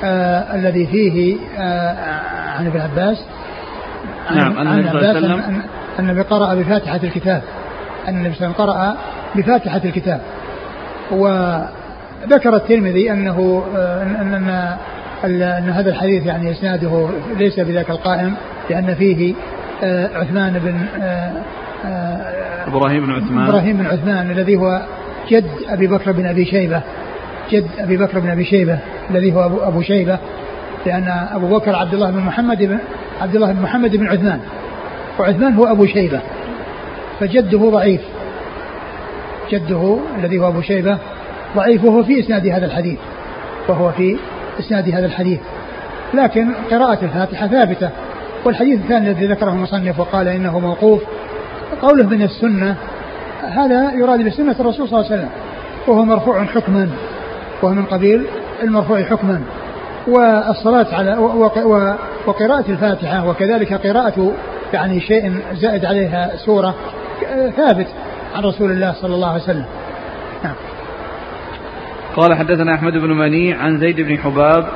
[0.03, 3.25] آه الذي فيه آه عن ابن عباس
[4.35, 5.61] نعم عن النبي صلى الله عليه وسلم.
[5.99, 7.41] أن النبي قرأ بفاتحة الكتاب
[8.07, 8.97] أن النبي صلى الله عليه وسلم قرأ
[9.35, 10.21] بفاتحة الكتاب.
[11.11, 18.33] وذكر الترمذي أنه أن, أن, أن هذا الحديث يعني إسناده ليس بذاك القائم
[18.69, 19.33] لأن فيه
[19.83, 21.31] آه عثمان بن آه
[21.85, 23.47] آه إبراهيم بن عثمان.
[23.47, 24.81] إبراهيم بن عثمان الذي هو
[25.29, 26.81] جد أبي بكر بن أبي شيبة
[27.51, 28.79] جد أبي بكر بن أبي شيبة
[29.11, 30.17] الذي هو أبو, أبو شيبة.
[30.87, 32.79] لأن أبو بكر عبد الله بن محمد بن
[33.21, 34.39] عبد الله بن محمد بن عثمان.
[35.19, 36.19] وعثمان هو أبو شيبة.
[37.19, 38.01] فجده ضعيف.
[39.51, 40.97] جده الذي هو أبو شيبة
[41.55, 42.99] ضعيف وهو في إسناد هذا الحديث.
[43.67, 44.17] وهو في
[44.59, 45.39] إسناد هذا الحديث.
[46.13, 47.89] لكن قراءة الفاتحة ثابتة.
[48.45, 51.01] والحديث الثاني الذي ذكره المصنف وقال إنه موقوف.
[51.81, 52.75] قوله من السنة
[53.43, 55.29] هذا يراد بسنة الرسول صلى الله عليه وسلم.
[55.87, 56.89] وهو مرفوع حكما.
[57.61, 58.23] وهو من قبيل
[58.63, 59.41] المرفوع حكما.
[60.07, 61.17] والصلاة على
[62.27, 64.33] وقراءة الفاتحة وكذلك قراءة
[64.73, 66.75] يعني شيء زائد عليها سورة
[67.57, 67.87] ثابت
[68.35, 69.65] عن رسول الله صلى الله عليه وسلم.
[70.43, 70.55] نعم.
[72.15, 74.67] قال حدثنا أحمد بن منيع عن زيد بن حباب.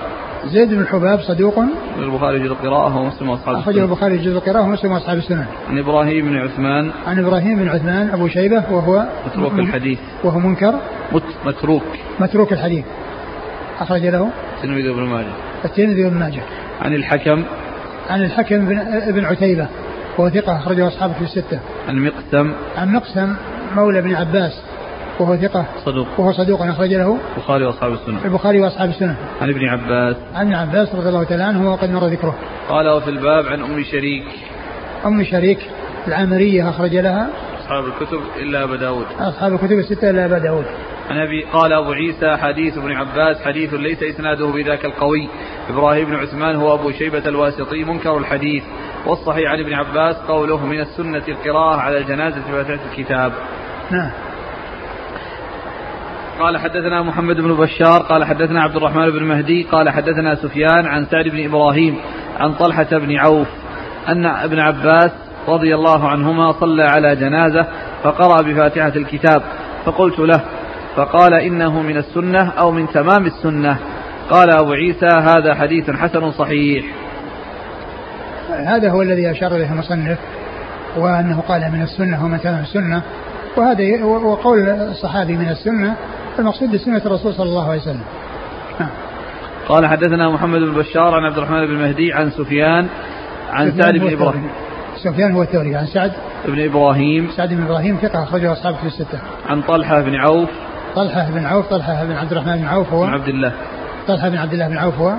[0.46, 1.64] زيد بن حباب صدوق؟
[1.98, 6.26] البخاري جزء القراءة ومسلم وأصحاب السنن أخرجه البخاري جزء القراءة ومسلم وأصحاب السنن عن إبراهيم
[6.26, 6.92] بن عثمان.
[7.08, 10.00] عن إبراهيم بن عثمان أبو شيبة وهو متروك الحديث.
[10.24, 10.74] وهو منكر.
[11.46, 11.84] متروك.
[12.20, 12.86] متروك الحديث.
[13.82, 15.32] أخرج له الترمذي وابن ماجه.
[15.66, 16.42] الترمذي وابن ماجه.
[16.82, 17.44] عن الحكم.
[18.10, 19.68] عن الحكم بن ابن عتيبة
[20.18, 21.60] وهو ثقة أخرجه أصحابه في الستة.
[21.88, 22.54] عن مقسم.
[22.78, 23.36] عن مقسم
[23.76, 24.62] مولى ابن عباس
[25.20, 26.08] وهو ثقة صدوق.
[26.18, 28.26] وهو صدوق أخرج له البخاري وأصحاب السنة.
[28.26, 29.16] البخاري وأصحاب السنة.
[29.42, 30.16] عن ابن عباس.
[30.36, 32.36] عن ابن عباس رضي الله تعالى عنه وقد مر ذكره.
[32.70, 34.24] قال وفي الباب عن أم شريك.
[35.06, 35.60] أم شريك
[36.08, 37.30] العامرية أخرج لها.
[37.60, 39.06] أصحاب الكتب إلا أبا داود.
[39.20, 40.66] أصحاب الكتب الستة إلا أبا داود.
[41.12, 45.30] عن أبي قال أبو عيسى حديث ابن عباس حديث ليس إسناده بذاك القوي.
[45.70, 48.64] إبراهيم بن عثمان هو أبو شيبة الواسطي منكر الحديث.
[49.06, 53.34] والصحيح عن ابن عباس قوله من السنة القراءة على الجنازة في فاتحة الكتاب.
[53.92, 54.12] نعم.
[56.40, 61.06] قال حدثنا محمد بن بشار قال حدثنا عبد الرحمن بن مهدي قال حدثنا سفيان عن
[61.06, 61.96] سعد بن إبراهيم
[62.40, 63.48] عن طلحة بن عوف
[64.08, 65.12] أن ابن عباس
[65.48, 67.68] رضي الله عنهما صلى على جنازة
[68.04, 69.42] فقرأ بفاتحة الكتاب.
[69.86, 70.42] فقلت له
[70.96, 73.78] فقال إنه من السنة أو من تمام السنة.
[74.30, 76.86] قال أبو عيسى هذا حديث حسن صحيح.
[78.50, 80.18] هذا هو الذي أشار إليه المصنف
[80.98, 83.02] وأنه قال من السنة ومن تمام السنة.
[83.58, 85.96] وهذا وقول الصحابي من السنة
[86.40, 88.04] المقصود بسنة الرسول صلى الله عليه وسلم.
[88.80, 88.90] نعم.
[89.68, 92.88] قال حدثنا محمد بن بشار عن عبد الرحمن بن مهدي عن سفيان
[93.52, 94.50] عن سعد بن إبراهيم.
[95.04, 96.12] سفيان هو الثوري عن سعد
[96.46, 97.30] بن إبراهيم.
[97.38, 99.20] سعد بن إبراهيم ثقة أخرجه أصحابه في الستة.
[99.50, 100.50] عن طلحة بن عوف.
[100.96, 103.06] طلحة بن عوف طلحة بن عبد الرحمن بن عوف هو.
[103.06, 103.54] بن عبد الله.
[104.08, 105.16] طلحة بن عبد الله بن عوف هو.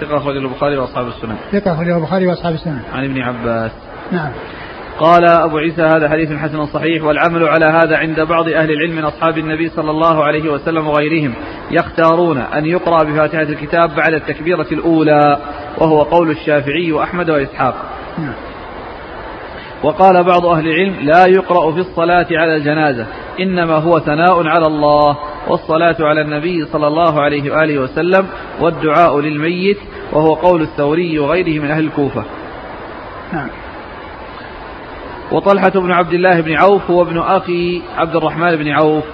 [0.00, 3.70] ثقة أخرجه البخاري وأصحاب السنن ثقة أخرجه البخاري وأصحاب السنن عن ابن عباس.
[4.12, 4.30] نعم.
[4.98, 9.04] قال أبو عيسى هذا حديث حسن صحيح والعمل على هذا عند بعض أهل العلم من
[9.04, 11.34] أصحاب النبي صلى الله عليه وسلم وغيرهم
[11.70, 15.38] يختارون أن يقرأ بفاتحة الكتاب بعد التكبيرة الأولى
[15.78, 17.74] وهو قول الشافعي وأحمد وإسحاق.
[18.18, 18.34] نعم.
[19.82, 23.06] وقال بعض أهل العلم لا يقرأ في الصلاة على الجنازة.
[23.40, 25.18] إنما هو ثناء على الله
[25.48, 28.26] والصلاة على النبي صلى الله عليه وآله وسلم
[28.60, 29.78] والدعاء للميت
[30.12, 32.24] وهو قول الثوري وغيره من أهل الكوفة.
[33.32, 33.48] نعم.
[35.32, 39.04] وطلحة بن عبد الله بن عوف هو ابن أخي عبد الرحمن بن عوف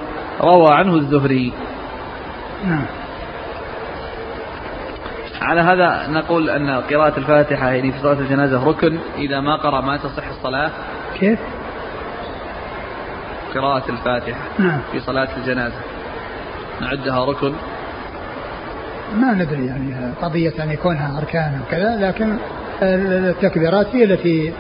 [0.41, 1.53] روى عنه الزهري.
[2.67, 2.85] نعم.
[5.43, 9.97] على هذا نقول أن قراءة الفاتحة يعني في صلاة الجنازة ركن إذا ما قرأ ما
[9.97, 10.71] تصح الصلاة.
[11.21, 11.39] كيف؟
[13.59, 14.81] قراءة الفاتحة نعم.
[14.93, 15.77] في صلاة الجنازة.
[16.81, 17.53] نعدها ركن.
[19.17, 22.37] ما ندري يعني قضية أن يكونها أركان وكذا لكن
[22.83, 24.53] التكبيرات هي التي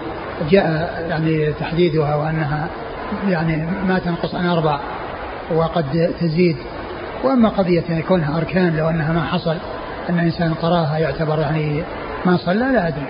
[0.51, 2.69] جاء يعني تحديدها وأنها
[3.29, 4.81] يعني ما تنقص عن أربع
[5.55, 6.57] وقد تزيد.
[7.25, 9.57] وأما قضية أن يكونها أركان لو أنها ما حصل
[10.11, 11.83] أن إنسان قراها يعتبر يعني
[12.27, 13.07] ما صلى لا أدري.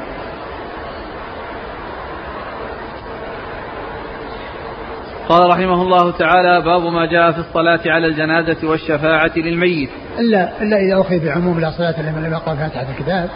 [5.28, 9.90] قال رحمه الله تعالى باب ما جاء في الصلاة على الجنازة والشفاعة للميت.
[10.18, 13.28] إلا إلا إذا أخذ بعموم لا صلاة لمن لم يقرأ فاتحة الكتاب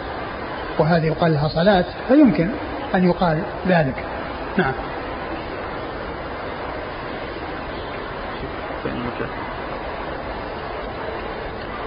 [0.79, 2.49] وهذه يقال لها صلاة فيمكن
[2.95, 3.95] أن يقال ذلك.
[4.57, 4.73] نعم.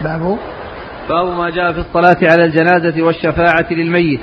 [0.00, 0.38] باب؟
[1.08, 4.20] باب ما جاء في الصلاة على الجنازة والشفاعة للميت.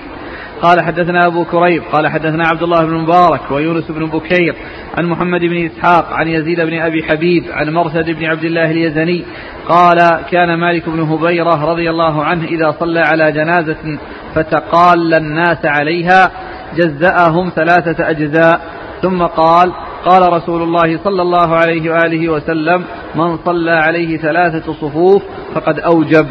[0.62, 4.56] قال حدثنا أبو كريب قال حدثنا عبد الله بن مبارك ويونس بن بكير
[4.98, 9.26] عن محمد بن إسحاق عن يزيد بن أبي حبيب عن مرثد بن عبد الله اليزني
[9.70, 9.98] قال
[10.32, 14.00] كان مالك بن هبيرة رضي الله عنه إذا صلى على جنازة
[14.36, 16.32] فتقال الناس عليها
[16.76, 18.62] جزأهم ثلاثة أجزاء
[19.02, 19.72] ثم قال
[20.06, 22.84] قال رسول الله صلى الله عليه وآله وسلم
[23.16, 25.24] من صلى عليه ثلاثة صفوف
[25.56, 26.28] فقد أوجب.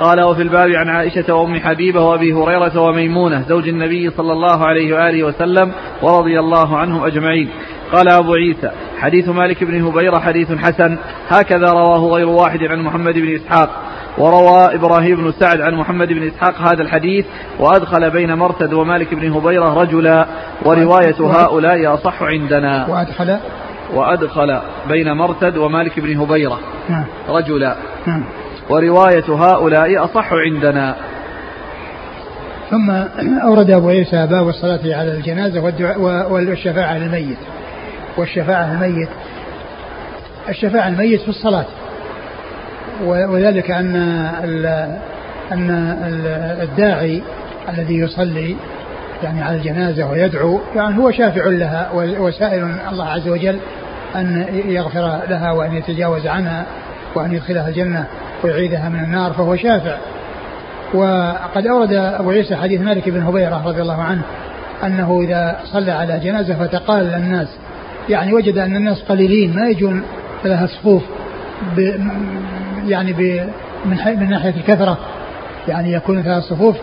[0.00, 4.94] قال وفي الباب عن عائشة وأم حبيبة وأبي هريرة وميمونة زوج النبي صلى الله عليه
[4.94, 5.72] وآله وسلم
[6.02, 7.50] ورضي الله عنهم أجمعين
[7.92, 13.14] قال أبو عيسى حديث مالك بن هبيرة حديث حسن هكذا رواه غير واحد عن محمد
[13.14, 13.70] بن إسحاق
[14.18, 17.26] وروى إبراهيم بن سعد عن محمد بن إسحاق هذا الحديث
[17.60, 20.26] وأدخل بين مرتد ومالك بن هبيرة رجلا
[20.64, 23.38] ورواية هؤلاء أصح عندنا وأدخل
[23.94, 27.04] وأدخل بين مرتد ومالك بن هبيرة نعم.
[27.28, 27.76] رجلا
[28.06, 28.24] نعم.
[28.70, 30.94] ورواية هؤلاء أصح عندنا.
[32.70, 32.90] ثم
[33.42, 35.60] أورد أبو عيسى باب الصلاة على الجنازة
[36.30, 37.38] والشفاعة للميت.
[38.16, 39.08] والشفاعة للميت.
[40.48, 41.64] الشفاعة للميت في الصلاة.
[43.04, 43.96] وذلك أن
[45.52, 45.70] أن
[46.62, 47.22] الداعي
[47.68, 48.56] الذي يصلي
[49.22, 53.58] يعني على الجنازة ويدعو يعني هو شافع لها وسائل الله عز وجل
[54.16, 56.66] أن يغفر لها وأن يتجاوز عنها
[57.14, 58.06] وأن يدخلها الجنة.
[58.44, 59.96] ويعيدها من النار فهو شافع.
[60.94, 64.22] وقد أورد أبو عيسى حديث مالك بن هبيرة رضي الله عنه
[64.84, 67.48] أنه إذا صلى على جنازة فتقال الناس
[68.08, 70.02] يعني وجد أن الناس قليلين ما يجون
[70.44, 71.02] لها صفوف
[71.76, 71.94] ب
[72.86, 73.48] يعني ب
[73.84, 74.98] من, من ناحية الكثرة
[75.68, 76.76] يعني يكون ثلاث صفوف.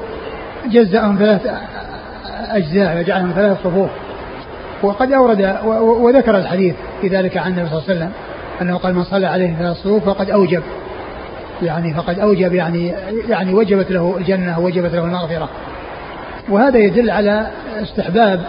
[0.72, 1.42] جزأهم ثلاث
[2.50, 3.90] أجزاء وجعلهم ثلاث صفوف.
[4.84, 8.12] وقد أورد وذكر الحديث في ذلك عن النبي صلى الله عليه وسلم
[8.62, 10.64] أنه قال من صلى عليه ثلاث صفوف فقد أوجب.
[11.62, 12.94] يعني فقد أوجب يعني
[13.30, 15.50] يعني وجبت له الجنة وجبت له المغفرة.
[16.50, 17.48] وهذا يدل على
[17.82, 18.40] استحباب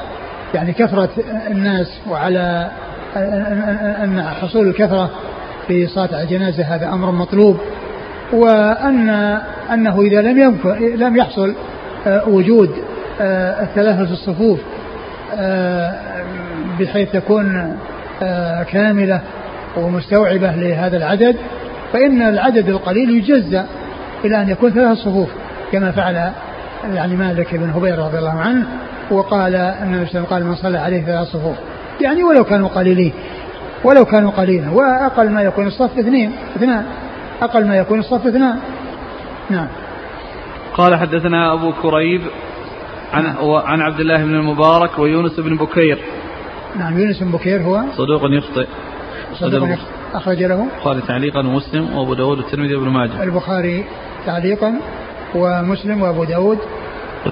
[0.54, 1.10] يعني كثرة
[1.50, 2.70] الناس وعلى
[4.04, 5.10] أن حصول الكثرة
[5.68, 7.56] في صلاة الجنازة هذا أمر مطلوب.
[8.32, 9.10] وأن
[9.72, 10.58] أنه إذا لم
[10.96, 11.54] لم يحصل
[12.26, 12.70] وجود
[13.20, 14.60] آه، الثلاثة الصفوف
[16.80, 17.76] بحيث تكون
[18.72, 19.20] كاملة
[19.76, 21.36] ومستوعبة لهذا العدد
[21.92, 23.62] فإن العدد القليل يجزى
[24.24, 25.28] إلى أن يكون ثلاث صفوف
[25.72, 26.32] كما فعل
[26.94, 28.66] يعني مالك بن هبير رضي الله عنه
[29.10, 31.56] وقال وسلم قال من صلى عليه ثلاث صفوف.
[32.00, 33.12] يعني ولو كانوا قليلين
[33.84, 36.84] ولو كانوا قليلا وأقل ما يكون الصف اثنين اثنان
[37.42, 38.58] أقل ما يكون الصف اثنان.
[39.50, 39.68] نعم.
[40.74, 42.20] قال حدثنا أبو كريب
[43.12, 43.26] عن
[43.64, 45.98] عن عبد الله بن المبارك ويونس بن بكير.
[46.78, 48.66] نعم يونس بن بكير هو صدوق يخطئ.
[49.34, 49.68] صدوق
[50.14, 53.84] أخرج له البخاري تعليقا ومسلم وأبو داود والترمذي وابن ماجه البخاري
[54.26, 54.74] تعليقا
[55.34, 56.58] ومسلم وأبو داود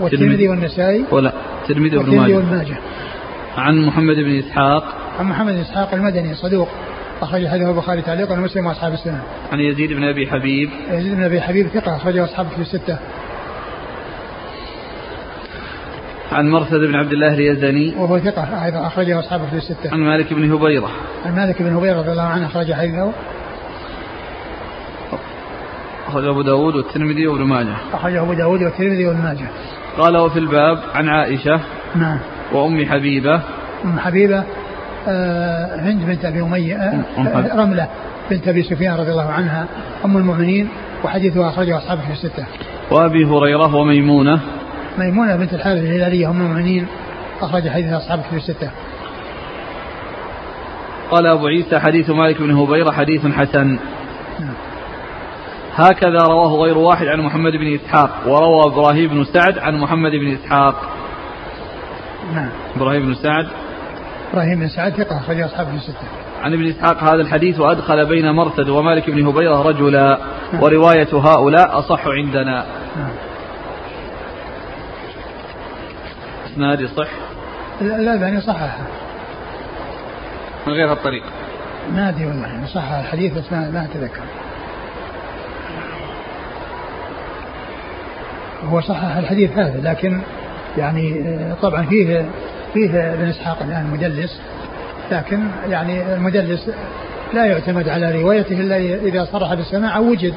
[0.00, 2.78] والترمذي والنسائي ولا الترمذي وابن ماجه
[3.56, 4.84] عن محمد بن إسحاق
[5.18, 6.68] عن محمد بن إسحاق المدني صدوق
[7.22, 9.22] أخرج حديثه البخاري تعليقا ومسلم وأصحاب السنة.
[9.52, 10.70] عن يزيد بن أبي حبيب.
[10.90, 12.98] يزيد بن أبي حبيب ثقة أخرجه أصحاب في الستة.
[16.32, 19.92] عن مرثد بن عبد الله اليزني وهو ثقة أيضا أخرجه أصحابه في الستة.
[19.92, 20.90] عن مالك بن هبيرة.
[21.26, 23.12] عن مالك بن هبيرة رضي الله عنه أخرج حديثه.
[26.08, 27.76] أخرج أبو داود والترمذي وابن ماجه.
[27.92, 29.46] أخرجه أبو داود والترمذي وابن ماجه.
[29.98, 31.60] قال وفي الباب عن عائشة.
[31.94, 32.18] نعم.
[32.52, 33.40] وأم حبيبة.
[33.84, 34.44] أم حبيبة
[35.08, 37.88] آه هند بنت أبي أمية آه رملة
[38.30, 39.66] بنت أبي سفيان رضي الله عنها
[40.04, 40.68] أم المؤمنين
[41.04, 42.46] وحديثها أخرجه أصحابه في الستة.
[42.90, 44.40] وأبي هريرة وميمونة.
[45.00, 46.86] ميمونة بنت الحارث الهلالية أم المؤمنين
[47.40, 48.70] أخرج حديث أصحاب في الستة.
[51.10, 53.78] قال أبو عيسى حديث مالك بن هبيرة حديث حسن.
[54.40, 54.54] نعم.
[55.74, 60.32] هكذا رواه غير واحد عن محمد بن إسحاق وروى إبراهيم بن سعد عن محمد بن
[60.32, 60.74] إسحاق
[62.34, 63.46] نعم إبراهيم بن سعد
[64.32, 66.06] إبراهيم بن سعد ثقة أخرج أصحاب في الستة
[66.42, 70.18] عن ابن إسحاق هذا الحديث وأدخل بين مرثد ومالك بن هبيرة رجلا
[70.52, 70.62] نعم.
[70.62, 73.10] ورواية هؤلاء أصح عندنا نعم.
[76.52, 77.08] إسناد صح؟
[77.80, 78.86] لا يعني صححه
[80.66, 81.22] من غير هالطريق
[81.94, 84.22] ما أدري والله صح الحديث بس ما أتذكر.
[88.64, 90.20] هو صحح الحديث هذا لكن
[90.78, 92.24] يعني آه، طبعا فيه
[92.74, 94.40] فيه ابن إسحاق الآن مدلس
[95.10, 96.70] لكن يعني المدلس
[97.34, 100.34] لا يعتمد على روايته إلا إذا صرح بالسماع أو وجد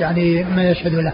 [0.00, 1.12] يعني ما يشهد له.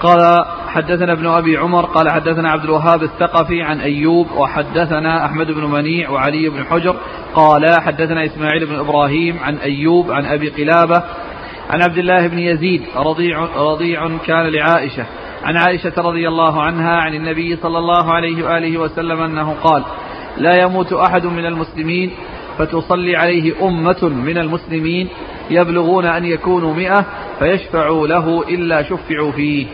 [0.00, 5.64] قال حدثنا ابن أبي عمر قال حدثنا عبد الوهاب الثقفي عن أيوب وحدثنا أحمد بن
[5.64, 6.96] منيع وعلي بن حجر
[7.34, 11.02] قال حدثنا إسماعيل بن إبراهيم عن أيوب عن أبي قلابة
[11.70, 15.06] عن عبد الله بن يزيد رضيع رضيع كان لعائشة
[15.44, 19.84] عن عائشة رضي الله عنها عن النبي صلى الله عليه وآله وسلم أنه قال:
[20.36, 22.10] لا يموت أحد من المسلمين
[22.58, 25.08] فتصلي عليه أمة من المسلمين
[25.50, 27.06] يبلغون أن يكونوا مئة
[27.38, 29.66] فيشفعوا له إلا شفعوا فيه.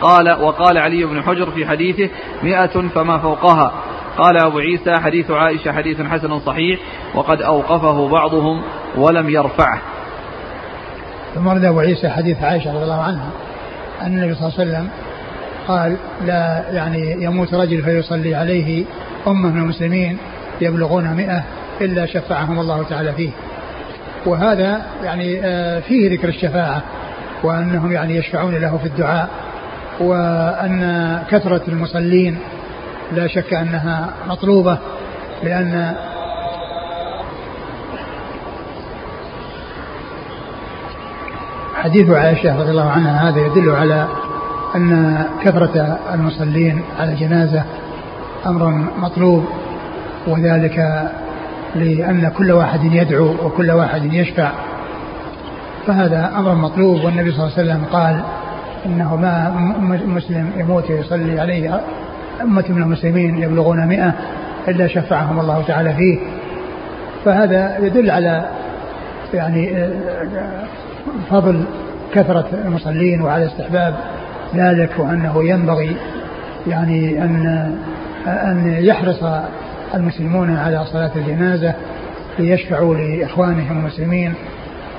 [0.00, 2.08] قال وقال علي بن حجر في حديثه
[2.42, 3.72] مئة فما فوقها.
[4.18, 6.80] قال أبو عيسى حديث عائشة حديث حسن صحيح
[7.14, 8.62] وقد أوقفه بعضهم
[8.96, 9.82] ولم يرفعه.
[11.34, 13.30] ثم ورد أبو عيسى حديث عائشة رضي الله عنها
[14.02, 14.88] أن النبي صلى الله عليه وسلم
[15.68, 18.84] قال لا يعني يموت رجل فيصلي عليه
[19.26, 20.18] أمة من المسلمين
[20.60, 21.44] يبلغون مئة
[21.80, 23.30] إلا شفعهم الله تعالى فيه.
[24.26, 26.82] وهذا يعني آه، فيه ذكر الشفاعة
[27.42, 29.28] وأنهم يعني يشفعون له في الدعاء.
[30.00, 32.38] وأن كثرة المصلين
[33.12, 34.78] لا شك أنها مطلوبة
[35.44, 35.94] لأن
[41.74, 44.08] حديث عائشة رضي الله عنها هذا يدل على
[44.76, 47.64] أن كثرة المصلين على الجنازة
[48.46, 48.68] أمر
[48.98, 49.44] مطلوب
[50.26, 51.08] وذلك
[51.74, 54.50] لأن كل واحد يدعو وكل واحد يشفع
[55.86, 58.20] فهذا أمر مطلوب والنبي صلى الله عليه وسلم قال
[58.86, 59.50] إنه ما
[60.06, 61.80] مسلم يموت ويصلي عليه
[62.42, 64.12] أمة من المسلمين يبلغون مئة
[64.68, 66.18] إلا شفعهم الله تعالى فيه.
[67.24, 68.48] فهذا يدل على
[69.34, 70.64] يعني آه،
[71.30, 71.64] فضل
[72.14, 73.94] كثرة المصلين وعلى استحباب
[74.54, 75.96] ذلك وأنه ينبغي
[76.66, 77.46] يعني أن
[78.26, 79.24] أن يحرص
[79.94, 81.74] المسلمون على صلاة الجنازة
[82.38, 84.34] ليشفعوا لإخوانهم المسلمين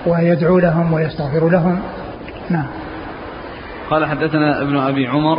[0.05, 1.79] ويدعوا لهم ويستغفروا لهم.
[2.49, 2.65] نعم.
[3.89, 5.37] قال حدثنا ابن أبي عمر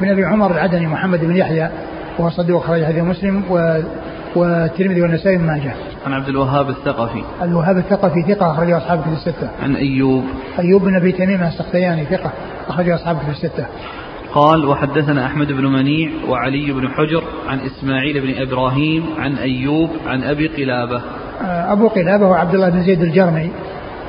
[0.00, 1.70] ابن أبي عمر العدني محمد بن يحيى
[2.18, 3.80] وهو صدوق خرج حديث مسلم و
[4.36, 5.74] والترمذي والنسائي بن ماجه.
[6.06, 7.22] عن عبد الوهاب الثقفي.
[7.42, 9.50] الوهاب الثقفي ثقة أخرجه أصحابه في الستة.
[9.62, 10.24] عن أيوب.
[10.58, 12.32] أيوب بن أبي تميم السختياني ثقة
[12.68, 13.66] أخرجه أصحابه في الستة.
[14.34, 20.22] قال وحدثنا أحمد بن منيع وعلي بن حجر عن إسماعيل بن إبراهيم عن أيوب عن
[20.22, 21.02] أبي قلابة.
[21.42, 23.50] آه، أبو قلابة هو عبد الله بن زيد الجرمي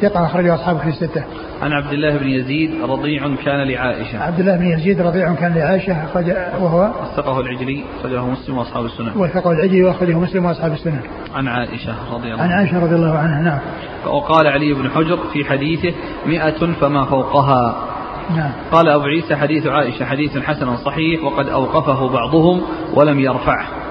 [0.01, 1.23] ثقة أخرجه أصحابه في الستة.
[1.61, 4.23] عن عبد الله بن يزيد رضيع كان لعائشة.
[4.23, 6.29] عبد الله بن يزيد رضيع كان لعائشة أخرج
[6.61, 9.11] وهو وثقه العجلي أخرجه مسلم وأصحاب السنن.
[9.15, 10.99] وثقه العجلي وأخرجه مسلم وأصحاب السنن.
[11.35, 12.55] عن عائشة رضي الله عنها.
[12.55, 13.59] عن عائشة رضي الله عنها نعم.
[14.05, 15.93] وقال علي بن حجر في حديثه
[16.25, 17.75] مئة فما فوقها
[18.35, 18.51] نعم.
[18.71, 22.61] قال أبو عيسى حديث عائشة حديث حسن صحيح وقد أوقفه بعضهم
[22.93, 23.84] ولم يرفعه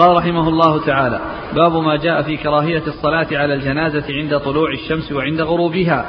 [0.00, 1.20] قال رحمه الله تعالى
[1.54, 6.06] باب ما جاء في كراهية الصلاة على الجنازة عند طلوع الشمس وعند غروبها.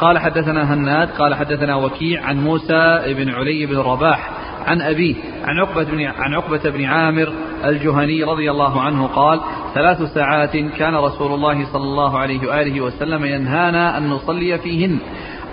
[0.00, 4.30] قال حدثنا هناد قال حدثنا وكيع عن موسى بن علي بن رباح
[4.66, 5.14] عن أبيه
[5.44, 7.32] عن عقبة بن عن عقبة بن عامر
[7.64, 9.40] الجهني رضي الله عنه قال
[9.74, 14.98] ثلاث ساعات كان رسول الله صلى الله عليه وآله وسلم ينهانا أن نصلي فيهن.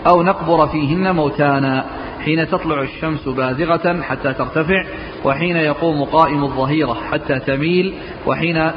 [0.07, 1.85] أو نقبر فيهن موتانا.
[2.25, 4.85] حين تطلع الشمس بازغة حتى ترتفع
[5.25, 7.93] وحين يقوم قائم الظهيرة حتى تميل
[8.27, 8.71] وحين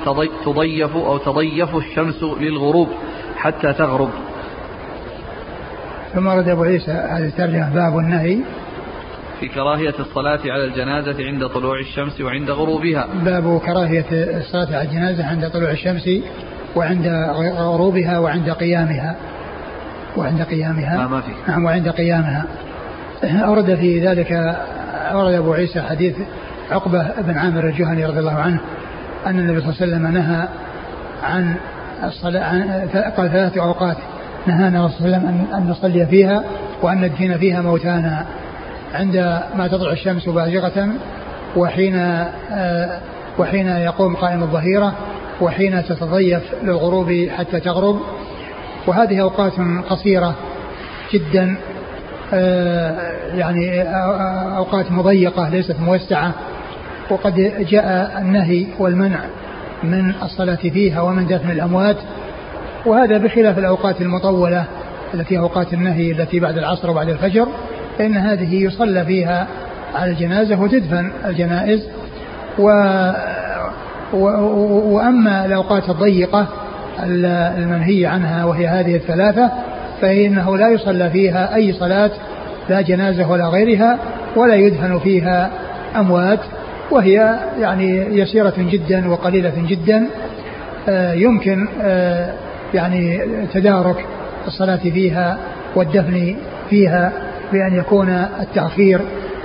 [0.44, 2.88] تضيف أو تضيف الشمس للغروب
[3.36, 4.10] حتى تغرب.
[6.14, 8.38] ثم ورد أبو عيسى هذه الترجمة باب النهي.
[9.40, 13.08] في كراهية الصلاة على الجنازة عند طلوع الشمس وعند غروبها.
[13.24, 16.10] باب كراهية الصلاة على الجنازة عند طلوع الشمس
[16.76, 17.06] وعند
[17.58, 19.16] غروبها وعند قيامها.
[20.18, 21.06] وعند قيامها.
[21.06, 21.30] ما في.
[21.48, 22.44] نعم وعند قيامها.
[23.24, 24.32] أورد في ذلك
[25.12, 26.16] أورد أبو عيسى حديث
[26.70, 28.60] عقبة بن عامر الجهني رضي الله عنه
[29.26, 30.48] أن النبي صلى الله عليه وسلم نهى
[31.22, 31.54] عن
[32.04, 33.96] الصلاة عن قال ثلاث أوقات.
[34.46, 36.44] نهانا صلى الله عليه وسلم أن نصلي فيها
[36.82, 38.24] وأن ندفن فيها موتانا.
[38.94, 40.88] عند ما تطلع الشمس بازغة
[41.56, 41.96] وحين
[42.52, 42.98] آه،
[43.38, 44.92] وحين يقوم قائم الظهيرة
[45.40, 48.00] وحين تتضيف للغروب حتى تغرب.
[48.88, 49.52] وهذه أوقات
[49.90, 50.34] قصيرة
[51.12, 51.56] جدا
[52.34, 56.32] آه، يعني آه، أوقات مضيقة ليست موسعة
[57.10, 57.34] وقد
[57.70, 59.20] جاء النهي والمنع
[59.82, 61.96] من الصلاة فيها ومن دفن الأموات
[62.86, 64.64] وهذا بخلاف الأوقات المطولة
[65.14, 67.48] التي أوقات النهي التي بعد العصر وبعد الفجر
[67.98, 69.46] فإن هذه يصلى فيها
[69.94, 71.88] على الجنازة وتدفن الجنائز
[72.58, 72.70] و
[74.92, 76.48] وأما الأوقات الضيقة
[77.58, 79.50] المنهي عنها وهي هذه الثلاثة
[80.00, 82.10] فإنه لا يصلى فيها أي صلاة
[82.68, 83.98] لا جنازة ولا غيرها
[84.36, 85.50] ولا يدفن فيها
[85.96, 86.40] أموات
[86.90, 90.06] وهي يعني يسيرة جدا وقليلة جدا.
[90.88, 92.34] آه، يمكن آه،
[92.74, 93.20] يعني
[93.52, 94.06] تدارك
[94.46, 95.38] الصلاة فيها
[95.76, 96.36] والدفن
[96.70, 97.12] فيها
[97.52, 98.08] بأن يكون
[98.40, 99.00] التأخير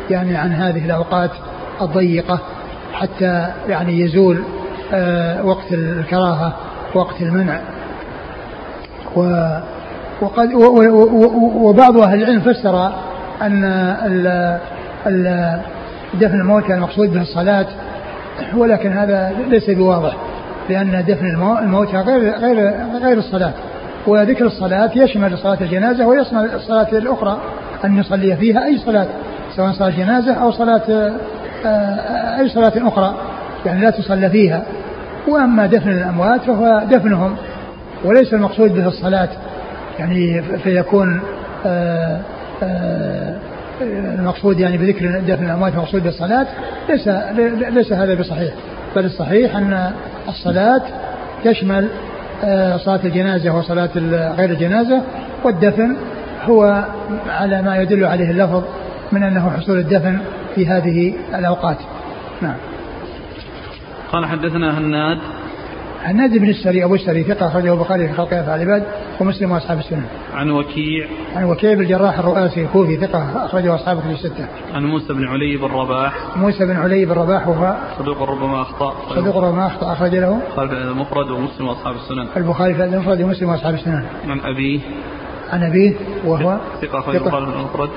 [0.10, 1.32] يعني عن هذه الأوقات
[1.82, 2.40] الضيقة
[2.94, 4.44] حتى يعني يزول
[4.94, 6.54] آه، وقت الكراهة.
[6.96, 7.60] وقت المنع.
[9.16, 9.46] و
[10.22, 10.54] وقد
[11.56, 12.86] وبعض أهل العلم فسر
[13.42, 13.64] أن
[15.08, 15.60] ال
[16.14, 17.66] دفن الموتى المقصود به الصلاة
[18.56, 20.18] ولكن هذا ليس بواضح
[20.70, 21.26] لأن دفن
[21.62, 23.52] الموتى غير غير غير الصلاة.
[24.08, 27.38] وذكر الصلاة يشمل صلاة الجنازة ويشمل الصلاة الأخرى
[27.86, 29.08] أن يصلي فيها أي صلاة
[29.56, 31.12] سواء صلاة جنازة أو صلاة
[31.66, 33.16] آه، أي صلاة أخرى
[33.66, 34.64] يعني لا تصلى فيها.
[35.28, 37.36] وأما دفن الأموات فهو دفنهم
[38.04, 39.30] وليس المقصود به الصلاة.
[40.00, 41.22] يعني فيكون
[41.66, 42.20] آه،
[42.64, 43.36] آه،
[44.20, 46.48] المقصود يعني بذكر دفن الأموات المقصود بالصلاة.
[46.90, 47.08] ليس
[47.70, 48.54] ليس هذا بصحيح.
[48.96, 49.92] بل الصحيح أن
[50.28, 50.82] الصلاة
[51.44, 51.88] تشمل
[52.78, 53.90] صلاة الجنازة وصلاة
[54.38, 55.02] غير الجنازة.
[55.44, 55.96] والدفن
[56.46, 56.84] هو
[57.30, 58.64] على ما يدل عليه اللفظ
[59.12, 60.18] من أنه حصول الدفن
[60.56, 61.78] في هذه الأوقات.
[62.42, 62.56] نعم.
[64.14, 65.18] قال حدثنا هناد
[66.04, 68.84] هناد بن السري أبو السري ثقة أخرجه البخاري في خلق أفعال العباد
[69.20, 70.06] ومسلم وأصحاب السنن.
[70.34, 74.48] عن وكيع عن وكيع بن الجراح الرؤاسي الكوفي ثقة أخرجه أصحاب كتب الستة.
[74.74, 78.94] عن موسى بن علي بن رباح موسى بن علي بن رباح وهو صدوق ربما أخطأ
[79.16, 82.28] صدوق ربما أخطأ أخرج له البخاري في المفرد ومسلم وأصحاب السنن.
[82.38, 84.06] البخاري في المفرد ومسلم وأصحاب السنن.
[84.28, 84.80] عن أبيه
[85.54, 85.94] عن أبيه
[86.26, 87.90] وهو ثقة أخرجه البخاري في المفرد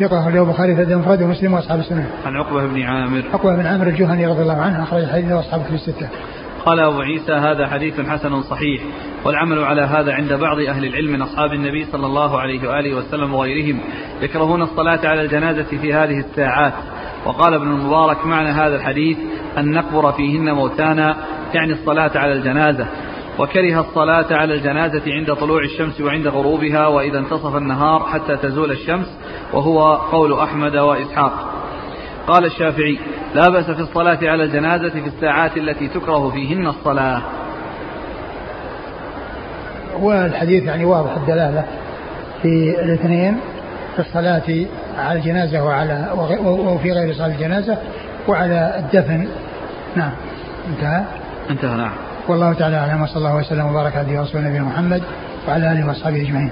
[0.00, 2.06] ثقة أخرجه البخاري في المفرد ومسلم وأصحاب السنن.
[2.26, 5.74] عن عقبة بن عامر عقبة بن عامر الجهني رضي الله عنه أخرج حديثه أصحاب كتب
[5.74, 6.08] الستة.
[6.66, 8.82] قال أبو عيسى هذا حديث حسن صحيح
[9.24, 13.34] والعمل على هذا عند بعض أهل العلم من أصحاب النبي صلى الله عليه وآله وسلم
[13.34, 13.80] وغيرهم
[14.22, 16.72] يكرهون الصلاة على الجنازة في هذه الساعات
[17.24, 19.18] وقال ابن المبارك معنى هذا الحديث
[19.58, 21.16] أن نقبر فيهن موتانا
[21.54, 22.86] يعني الصلاة على الجنازة
[23.38, 29.06] وكره الصلاة على الجنازة عند طلوع الشمس وعند غروبها وإذا انتصف النهار حتى تزول الشمس
[29.52, 31.32] وهو قول أحمد وإسحاق.
[32.26, 32.98] قال الشافعي
[33.34, 37.22] لا بأس في الصلاة على الجنازة في الساعات التي تكره فيهن الصلاة.
[40.00, 41.64] والحديث يعني واضح الدلالة
[42.42, 43.40] في الاثنين
[43.94, 44.66] في الصلاة
[44.98, 46.08] على الجنازة وعلى
[46.44, 47.78] وفي غير صلاة الجنازة
[48.28, 49.28] وعلى الدفن.
[49.96, 50.12] نعم
[50.68, 51.04] انتهى.
[51.50, 52.11] انتهى نعم.
[52.28, 55.02] والله تعالى أعلم وصلى الله وسلم وبارك على رسول نبينا محمد
[55.48, 56.50] وعلى آله وأصحابه أجمعين.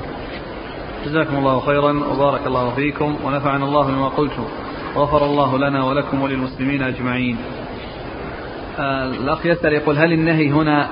[1.06, 4.44] جزاكم الله خيرا وبارك الله فيكم ونفعنا الله بما قلتم.
[4.96, 7.36] غفر الله لنا ولكم وللمسلمين أجمعين.
[8.78, 10.88] آه، الأخ يسأل يقول هل النهي هنا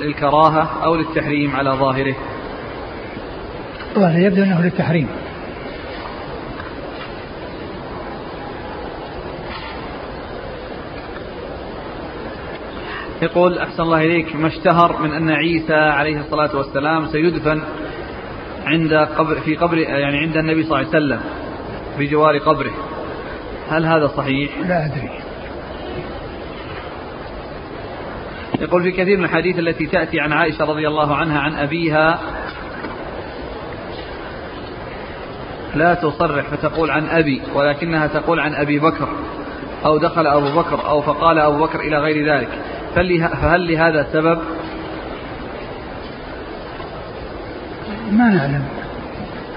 [0.00, 2.14] للكراهة أو للتحريم على ظاهره؟
[3.94, 5.08] والله يبدو أنه للتحريم.
[13.22, 17.62] يقول أحسن الله إليك ما اشتهر من أن عيسى عليه الصلاة والسلام سيدفن
[18.66, 21.20] عند قبر في قبر يعني عند النبي صلى الله عليه وسلم
[21.98, 22.72] في جوار قبره.
[23.70, 25.10] هل هذا صحيح؟ لا أدري.
[28.60, 32.20] يقول في كثير من الحديث التي تأتي عن عائشة رضي الله عنها عن أبيها
[35.74, 39.08] لا تصرح فتقول عن أبي ولكنها تقول عن أبي بكر.
[39.84, 42.48] أو دخل أبو بكر أو فقال أبو بكر إلى غير ذلك.
[43.42, 44.38] فهل لهذا سبب؟
[48.12, 48.62] ما نعلم.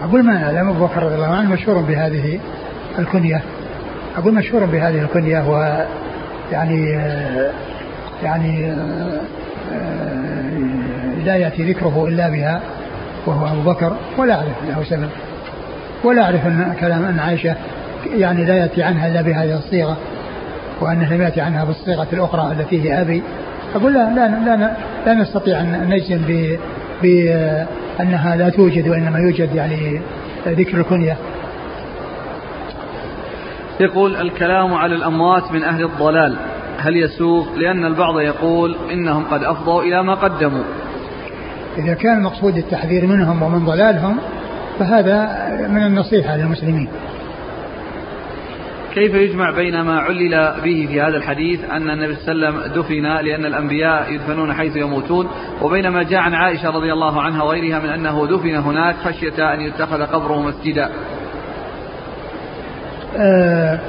[0.04, 0.70] أقول ما نعلم.
[0.70, 2.40] أبو بكر رضي الله عنه مشهور بهذه
[3.00, 3.42] الكنية.
[4.18, 5.86] أقول مشهور بهذه الكنية و
[6.52, 6.86] يعني
[8.24, 8.76] يعني
[11.26, 12.62] لا يأتي ذكره إلا بها
[13.26, 13.96] وهو أبو بكر.
[14.18, 15.10] ولا أعرف له سبب.
[16.04, 17.56] ولا أعرف أن كلام أن عائشة
[18.06, 19.98] يعني لا يأتي عنها إلا بهذه الصيغة
[20.82, 23.24] وأنه لم يأتي عنها بالصيغة الأخرى التي هي أبي.
[23.76, 24.74] أقول لا لا لا,
[25.06, 26.22] لا نستطيع أن نجزم
[27.02, 30.02] بأنها لا توجد وإنما يوجد يعني
[30.48, 31.18] ذكر الكنية.
[33.80, 36.36] يقول الكلام على الأموات من أهل الضلال.
[36.78, 40.64] هل يسوق لأن البعض يقول إنهم قد أفضوا إلى ما قدموا.
[41.78, 44.18] إذا كان المقصود التحذير منهم ومن ضلالهم
[44.80, 46.88] فهذا من النصيحة للمسلمين.
[48.94, 52.82] كيف يجمع بين ما علل به في هذا الحديث أن النبي صلى الله عليه وسلم
[52.82, 55.28] دفن لأن الأنبياء يدفنون حيث يموتون؟
[55.62, 59.62] وبين ما جاء عن عائشة رضي الله عنها وغيرها من أنه دفن هناك خشية أن
[59.62, 60.90] يتخذ قبره مسجدا.
[63.18, 63.80] آه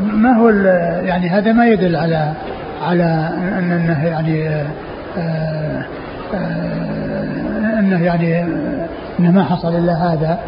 [0.00, 0.48] ما هو
[1.06, 2.32] يعني هذا ما يدل على
[2.82, 5.86] على أن أنه يعني آه
[6.34, 8.42] آه أنه يعني
[9.20, 10.38] أنه ما حصل إلا هذا.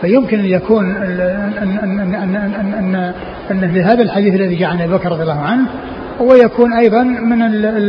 [0.00, 2.34] فيمكن أن يكون ان ان ان ان,
[2.74, 3.12] أن,
[3.50, 5.66] أن لهذا الحديث الذي جاء عن أبي بكر رضي الله عنه
[6.20, 7.42] ويكون أيضا من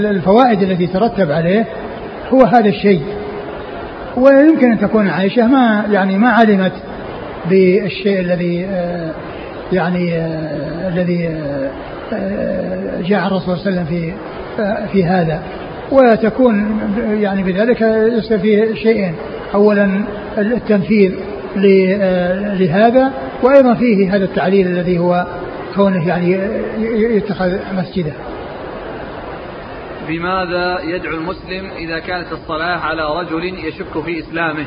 [0.06, 1.66] الفوائد التي ترتب عليه
[2.34, 3.02] هو هذا الشيء.
[4.18, 6.72] ويمكن أن تكون عائشة ما يعني ما علمت
[7.50, 8.68] بالشيء الذي
[9.74, 10.14] يعني
[10.88, 11.30] الذي
[13.04, 14.14] جاء عن الرسول صلى الله عليه وسلم في
[14.92, 15.42] في هذا.
[15.92, 16.80] وتكون
[17.22, 17.82] يعني بذلك
[18.18, 19.16] يصير فيه شيئين
[19.54, 20.04] اولا
[20.38, 21.14] التنفيذ
[22.60, 23.12] لهذا
[23.44, 25.26] وأيضا فيه هذا التعليل الذي هو
[25.76, 26.40] كونه يعني
[27.16, 28.14] يتخذ مسجدا.
[30.08, 34.66] بماذا يدعو المسلم إذا كانت الصلاة على رجل يشك في إسلامه؟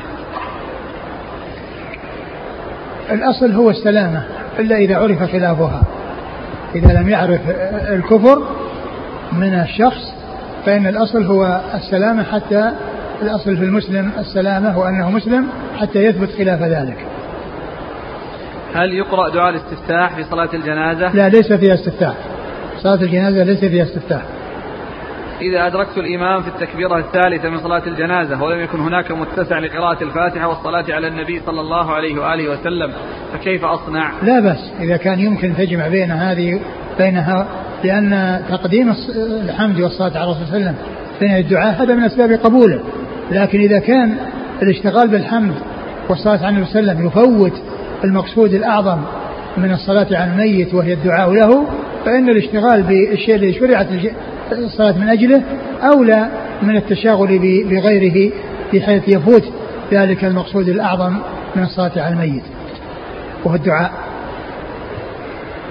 [3.11, 4.23] الأصل هو السلامة
[4.59, 5.83] إلا إذا عرف خلافها.
[6.75, 7.41] إذا لم يعرف
[7.89, 8.43] الكفر
[9.31, 10.14] من الشخص
[10.65, 12.71] فإن الأصل هو السلامة حتى
[13.21, 15.47] الأصل في المسلم السلامة وأنه مسلم
[15.77, 16.97] حتى يثبت خلاف ذلك.
[18.73, 22.15] هل يقرأ دعاء الاستفتاح في صلاة الجنازة؟ لا ليس فيها استفتاح.
[22.77, 24.21] صلاة الجنازة ليس فيها استفتاح.
[25.41, 30.47] إذا أدركت الإمام في التكبيرة الثالثة من صلاة الجنازة ولم يكن هناك متسع لقراءة الفاتحة
[30.47, 32.93] والصلاة على النبي صلى الله عليه وآله وسلم
[33.33, 36.59] فكيف أصنع؟ لا بس إذا كان يمكن تجمع بين هذه
[36.97, 37.47] بينها
[37.83, 38.93] لأن تقديم
[39.43, 42.79] الحمد والصلاة على الرسول صلى الله عليه وسلم بين الدعاء هذا من أسباب قبوله
[43.31, 44.17] لكن إذا كان
[44.61, 45.55] الاشتغال بالحمد
[46.09, 47.61] والصلاة على النبي صلى الله عليه وسلم يفوت
[48.03, 49.01] المقصود الأعظم
[49.57, 51.67] من الصلاة على الميت وهي الدعاء له
[52.05, 53.87] فإن الاشتغال بالشيء الذي شرعت
[54.51, 55.43] الصلاة من أجله
[55.83, 56.29] أولى
[56.61, 57.39] من التشاغل
[57.69, 58.31] بغيره
[58.73, 59.43] بحيث يفوت.
[59.91, 61.17] ذلك المقصود الأعظم
[61.55, 62.43] من الصلاة على الميت
[63.43, 63.91] وهو الدعاء.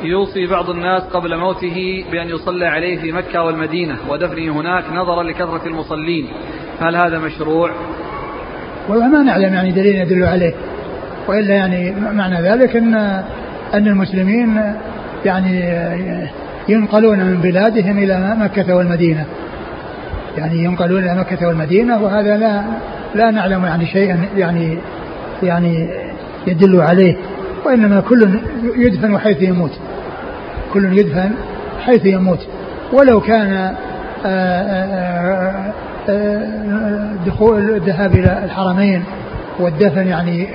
[0.03, 5.67] يوصي بعض الناس قبل موته بأن يصلى عليه في مكة والمدينة ودفنه هناك نظرا لكثرة
[5.67, 6.29] المصلين.
[6.81, 7.71] هل هذا مشروع؟
[8.89, 10.55] والله ما نعلم يعني دليل يدل عليه
[11.29, 12.95] وإلا يعني معنى ذلك ان
[13.75, 14.75] أن المسلمين
[15.25, 15.61] يعني
[16.69, 19.25] ينقلون من بلادهم إلى مكة والمدينة.
[20.39, 22.65] يعني ينقلون إلى مكة والمدينة وهذا لا
[23.15, 24.79] لا نعلم يعني شيئا يعني
[25.43, 25.89] يعني
[26.47, 27.17] يدل عليه
[27.67, 28.41] وإنما كل
[28.77, 29.79] يدفن حيث يموت.
[30.73, 31.31] كل يدفن
[31.85, 32.47] حيث يموت.
[32.93, 33.75] ولو كان
[34.27, 35.73] آآ
[36.09, 39.05] آآ دخول الذهاب إلى الحرمين
[39.59, 40.49] والدفن يعني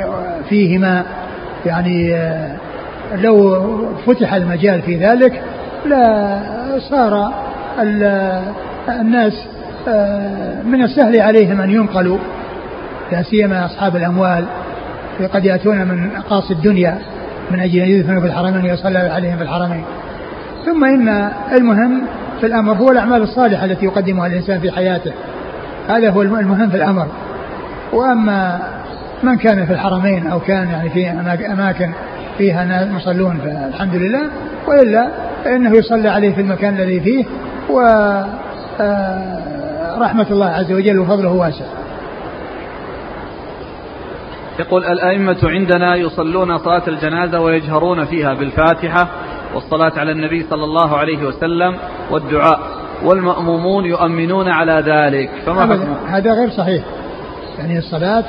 [0.50, 1.04] فيهما
[1.66, 2.16] يعني
[3.16, 3.66] لو
[4.08, 5.42] فتح المجال في ذلك
[5.86, 6.40] لا
[6.90, 7.34] صار
[8.90, 9.34] الناس
[10.66, 12.18] من السهل عليهم أن ينقلوا
[13.12, 14.46] لا سيما أصحاب الأموال
[15.34, 16.98] قد يأتون من أقاصي الدنيا
[17.52, 19.84] من أجل أن يدفنوا في الحرمين ويصلى عليهم في الحرمين.
[20.66, 22.02] ثم إن المهم
[22.40, 25.12] في الأمر هو الأعمال الصالحة التي يقدمها الإنسان في حياته.
[25.90, 27.08] هذا هو المهم في الأمر.
[27.94, 28.60] وأما
[29.24, 31.12] من كان في الحرمين أو كان يعني في
[31.52, 31.92] أماكن
[32.40, 34.30] فيها ناس مصلون فالحمد لله.
[34.68, 35.10] وإلا
[35.44, 37.26] فإنه يصلى عليه في المكان الذي فيه
[37.70, 37.80] و
[40.00, 41.66] رحمة الله عز وجل وفضله واسع.
[44.60, 49.08] يقول الأئمة عندنا يصلون صلاة الجنازة ويجهرون فيها بالفاتحة
[49.56, 51.76] والصلاة على النبي صلى الله عليه وسلم
[52.12, 52.60] والدعاء
[53.04, 56.84] والمأمومون يؤمنون على ذلك فما؟ هذا غير صحيح.
[57.60, 58.24] يعني الصلاة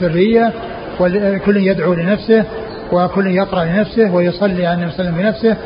[0.00, 0.52] سرية
[1.00, 2.44] وكل يدعو لنفسه
[2.92, 5.56] وكل يقرأ لنفسه ويصلي على النبي صلى الله عليه وسلم بنفسه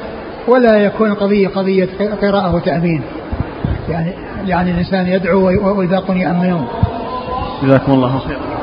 [0.48, 1.88] ولا يكون القضية قضية
[2.22, 3.02] قراءة وتأمين.
[3.88, 4.12] يعني
[4.46, 5.44] يعني الإنسان يدعو
[5.78, 6.66] وإذا قل يأمنون
[7.62, 8.53] جزاكم الله خيرا.